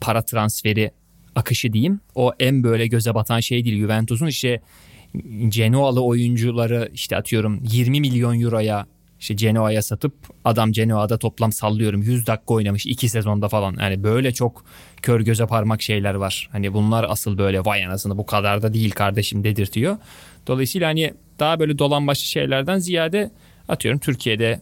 [0.00, 0.90] para transferi
[1.34, 2.00] akışı diyeyim.
[2.14, 3.80] O en böyle göze batan şey değil.
[3.80, 4.60] Juventus'un işte
[5.48, 8.86] Genoa'lı oyuncuları işte atıyorum 20 milyon euroya
[9.20, 10.14] işte Genoa'ya satıp
[10.44, 13.76] adam Genoa'da toplam sallıyorum 100 dakika oynamış 2 sezonda falan.
[13.80, 14.64] Yani böyle çok
[15.02, 16.48] kör göze parmak şeyler var.
[16.52, 19.96] Hani bunlar asıl böyle vay anasını bu kadar da değil kardeşim dedirtiyor.
[20.46, 23.30] Dolayısıyla hani daha böyle dolambaçlı şeylerden ziyade
[23.68, 24.60] atıyorum Türkiye'de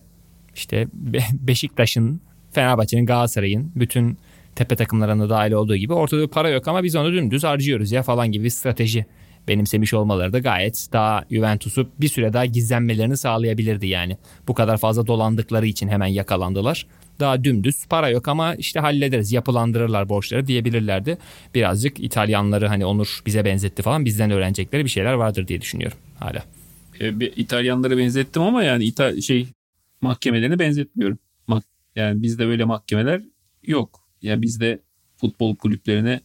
[0.54, 2.20] işte Be- Beşiktaş'ın,
[2.52, 4.18] Fenerbahçe'nin, Galatasaray'ın bütün
[4.56, 8.02] tepe takımlarına dahil olduğu gibi ortada bir para yok ama biz onu dümdüz harcıyoruz ya
[8.02, 9.06] falan gibi bir strateji
[9.48, 14.16] benimsemiş olmaları da gayet daha Juventus'u bir süre daha gizlenmelerini sağlayabilirdi yani.
[14.48, 16.86] Bu kadar fazla dolandıkları için hemen yakalandılar.
[17.20, 21.18] Daha dümdüz para yok ama işte hallederiz yapılandırırlar borçları diyebilirlerdi.
[21.54, 26.44] Birazcık İtalyanları hani Onur bize benzetti falan bizden öğrenecekleri bir şeyler vardır diye düşünüyorum hala.
[27.00, 29.46] E, bir İtalyanlara benzettim ama yani İta şey
[30.00, 31.18] mahkemelerini benzetmiyorum.
[31.98, 33.22] Yani bizde böyle mahkemeler
[33.62, 34.00] yok.
[34.22, 34.80] Yani bizde
[35.16, 36.20] futbol kulüplerine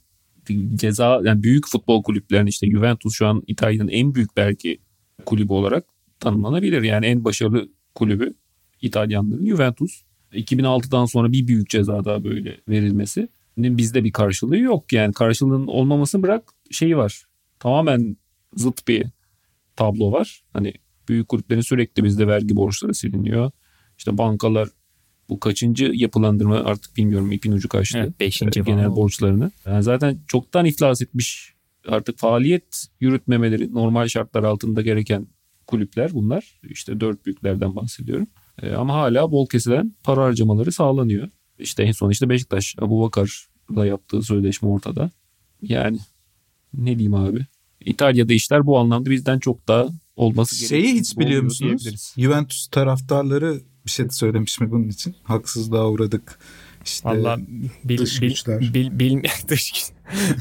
[0.75, 4.79] ceza yani büyük futbol kulüplerine işte Juventus şu an İtalya'nın en büyük belki
[5.25, 5.85] kulübü olarak
[6.19, 6.81] tanımlanabilir.
[6.81, 8.33] Yani en başarılı kulübü
[8.81, 10.03] İtalyanların Juventus.
[10.33, 13.29] 2006'dan sonra bir büyük ceza daha böyle verilmesi.
[13.57, 14.93] Bizde bir karşılığı yok.
[14.93, 17.25] Yani karşılığının olmamasını bırak şeyi var.
[17.59, 18.17] Tamamen
[18.55, 19.05] zıt bir
[19.75, 20.43] tablo var.
[20.53, 20.73] Hani
[21.09, 23.51] büyük kulüplerin sürekli bizde vergi borçları siliniyor.
[23.97, 24.69] İşte bankalar
[25.33, 27.97] bu kaçıncı yapılandırma artık bilmiyorum ipin ucu kaçtı.
[27.97, 28.95] Evet, beşinci falan genel oldu.
[28.95, 29.51] borçlarını.
[29.65, 31.53] Yani zaten çoktan iflas etmiş
[31.87, 35.27] artık faaliyet yürütmemeleri normal şartlar altında gereken
[35.67, 36.59] kulüpler bunlar.
[36.63, 38.27] İşte dört büyüklerden bahsediyorum.
[38.61, 41.29] Ee, ama hala bol kesilen para harcamaları sağlanıyor.
[41.59, 45.11] İşte en son işte Beşiktaş Abu Bakar'la yaptığı sözleşme ortada.
[45.61, 45.97] Yani
[46.73, 47.45] ne diyeyim abi.
[47.79, 52.13] İtalya'da işler bu anlamda bizden çok daha olması Şeyi gerektiği hiç biliyor musunuz?
[52.17, 55.15] Juventus taraftarları bir şey söylemiş mi bunun için?
[55.23, 56.39] Haksızlığa uğradık.
[56.85, 57.37] İşte Valla
[57.83, 58.59] bil, dış bil- güçler.
[58.59, 59.73] bil- bil- dış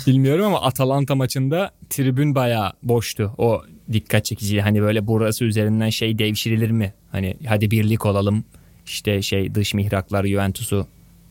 [0.07, 3.35] bilmiyorum ama Atalanta maçında tribün bayağı boştu.
[3.39, 3.63] O
[3.93, 4.61] dikkat çekici.
[4.61, 6.95] Hani böyle burası üzerinden şey devşirilir mi?
[7.13, 8.45] Hani hadi birlik olalım.
[8.87, 10.87] İşte şey dış mihraklar Juventus'u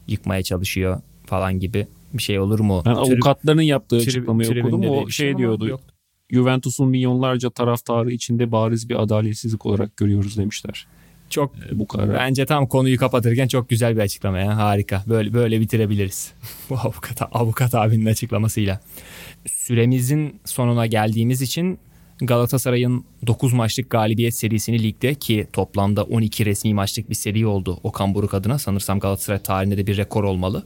[0.08, 2.82] yıkmaya çalışıyor falan gibi bir şey olur mu?
[2.86, 4.90] Ben Trib- avukatların yaptığı trib- açıklamayı tribünde okudum.
[4.90, 5.68] O şey diyordu.
[5.68, 5.82] yok.
[6.30, 10.88] Juventus'un milyonlarca taraftarı içinde bariz bir adaletsizlik olarak görüyoruz demişler.
[11.32, 12.14] Çok E, bu kadar.
[12.14, 14.58] Bence tam konuyu kapatırken çok güzel bir açıklama ya.
[14.58, 15.04] Harika.
[15.08, 16.34] Böyle böyle bitirebiliriz.
[16.70, 18.80] Bu avukat avukat abinin açıklamasıyla.
[19.46, 21.80] Süremizin sonuna geldiğimiz için
[22.22, 28.16] Galatasaray'ın 9 maçlık galibiyet serisini ligde ki toplamda 12 resmi maçlık bir seri oldu Okan
[28.16, 28.60] Buruk adına.
[28.60, 30.64] Sanırsam Galatasaray tarihinde de bir rekor olmalı.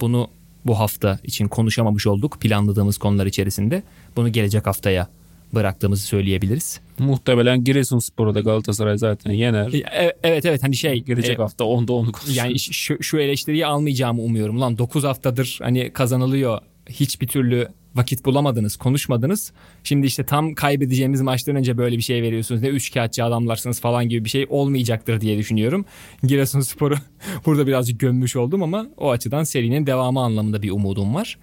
[0.00, 0.30] Bunu
[0.64, 3.82] bu hafta için konuşamamış olduk planladığımız konular içerisinde.
[4.16, 5.08] Bunu gelecek haftaya
[5.54, 6.80] bıraktığımızı söyleyebiliriz.
[6.98, 9.72] Muhtemelen Giresunspor'u da Galatasaray zaten yener.
[9.72, 12.36] E- Evet evet hani şey Gelecek e, hafta 10'da onu konuşuruz.
[12.36, 14.60] Yani şu, şu eleştiriyi almayacağımı umuyorum.
[14.60, 16.58] Lan 9 haftadır hani kazanılıyor.
[16.88, 19.52] Hiçbir türlü vakit bulamadınız, konuşmadınız.
[19.84, 22.62] Şimdi işte tam kaybedeceğimiz maçtan önce böyle bir şey veriyorsunuz.
[22.62, 25.84] Ne üç kağıtçı adamlarsınız falan gibi bir şey olmayacaktır diye düşünüyorum.
[26.22, 26.94] Giresunspor'u
[27.46, 31.38] burada birazcık gömmüş oldum ama o açıdan serinin devamı anlamında bir umudum var.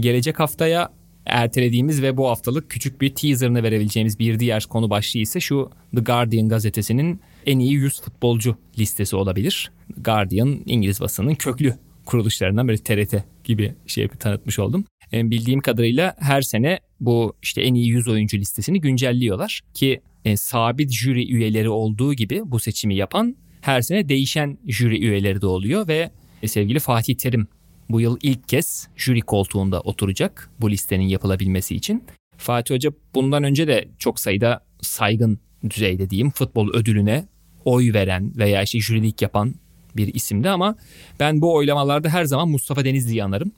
[0.00, 0.90] Gelecek haftaya
[1.26, 6.00] ertelediğimiz ve bu haftalık küçük bir teaserını verebileceğimiz bir diğer konu başlığı ise şu The
[6.00, 9.70] Guardian gazetesinin en iyi 100 futbolcu listesi olabilir.
[9.96, 13.14] Guardian İngiliz basının köklü kuruluşlarından böyle TRT
[13.44, 14.84] gibi şey tanıtmış oldum.
[15.12, 20.36] E, bildiğim kadarıyla her sene bu işte en iyi 100 oyuncu listesini güncelliyorlar ki e,
[20.36, 25.88] sabit jüri üyeleri olduğu gibi bu seçimi yapan her sene değişen jüri üyeleri de oluyor
[25.88, 26.10] ve
[26.42, 27.48] e, sevgili Fatih Terim
[27.90, 32.04] bu yıl ilk kez jüri koltuğunda oturacak bu listenin yapılabilmesi için.
[32.36, 35.38] Fatih Hoca bundan önce de çok sayıda saygın
[35.70, 37.24] düzeyde diyeyim futbol ödülüne
[37.64, 39.54] oy veren veya işte jürilik yapan
[39.96, 40.76] bir isimdi ama
[41.20, 43.52] ben bu oylamalarda her zaman Mustafa Denizli'yi anarım.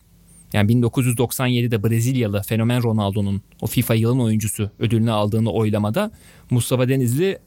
[0.52, 6.10] Yani 1997'de Brezilyalı fenomen Ronaldo'nun o FIFA yılın oyuncusu ödülünü aldığını oylamada
[6.50, 7.38] Mustafa Denizli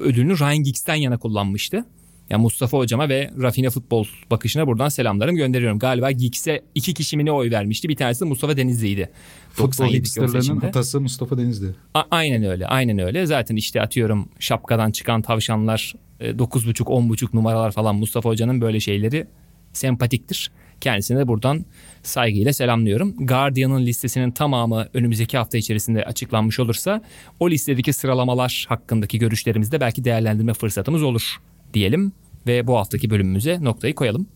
[0.00, 1.84] ödülünü Ryan Giggs'ten yana kullanmıştı.
[2.30, 5.78] Yani Mustafa hocama ve Rafine futbol bakışına buradan selamlarımı gönderiyorum.
[5.78, 7.88] Galiba Geeks'e iki kişi mi ne oy vermişti.
[7.88, 9.10] Bir tanesi de Mustafa Denizli'ydi.
[9.50, 10.66] Futbol 97 hipsterlerinin seçimde.
[10.66, 11.66] atası Mustafa Denizli.
[11.94, 12.66] A- aynen öyle.
[12.66, 13.26] Aynen öyle.
[13.26, 19.26] Zaten işte atıyorum şapkadan çıkan tavşanlar e, 9.5 10.5 numaralar falan Mustafa Hoca'nın böyle şeyleri
[19.72, 20.50] sempatiktir.
[20.80, 21.64] Kendisine de buradan
[22.02, 23.14] saygıyla selamlıyorum.
[23.26, 27.02] Guardian'ın listesinin tamamı önümüzdeki hafta içerisinde açıklanmış olursa
[27.40, 31.36] o listedeki sıralamalar hakkındaki görüşlerimizde belki değerlendirme fırsatımız olur
[31.74, 32.12] diyelim
[32.46, 34.26] ve bu haftaki bölümümüze noktayı koyalım.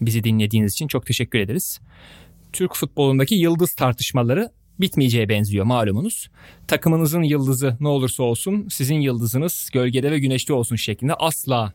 [0.00, 1.80] Bizi dinlediğiniz için çok teşekkür ederiz.
[2.52, 6.30] Türk futbolundaki yıldız tartışmaları bitmeyeceğe benziyor malumunuz.
[6.68, 11.72] Takımınızın yıldızı ne olursa olsun sizin yıldızınız gölgede ve güneşte olsun şeklinde asla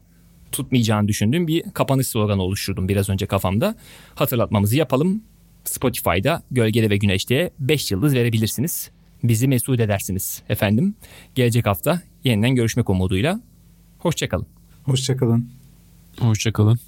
[0.51, 3.76] tutmayacağını düşündüğüm bir kapanış sloganı oluşturdum biraz önce kafamda.
[4.15, 5.24] Hatırlatmamızı yapalım.
[5.63, 8.91] Spotify'da gölgede ve güneşte 5 yıldız verebilirsiniz.
[9.24, 10.95] Bizi mesut edersiniz efendim.
[11.36, 13.41] Gelecek hafta yeniden görüşmek umuduyla.
[13.99, 14.61] Hoşçakalın.
[14.84, 15.50] Hoşçakalın.
[16.20, 16.80] Hoşçakalın.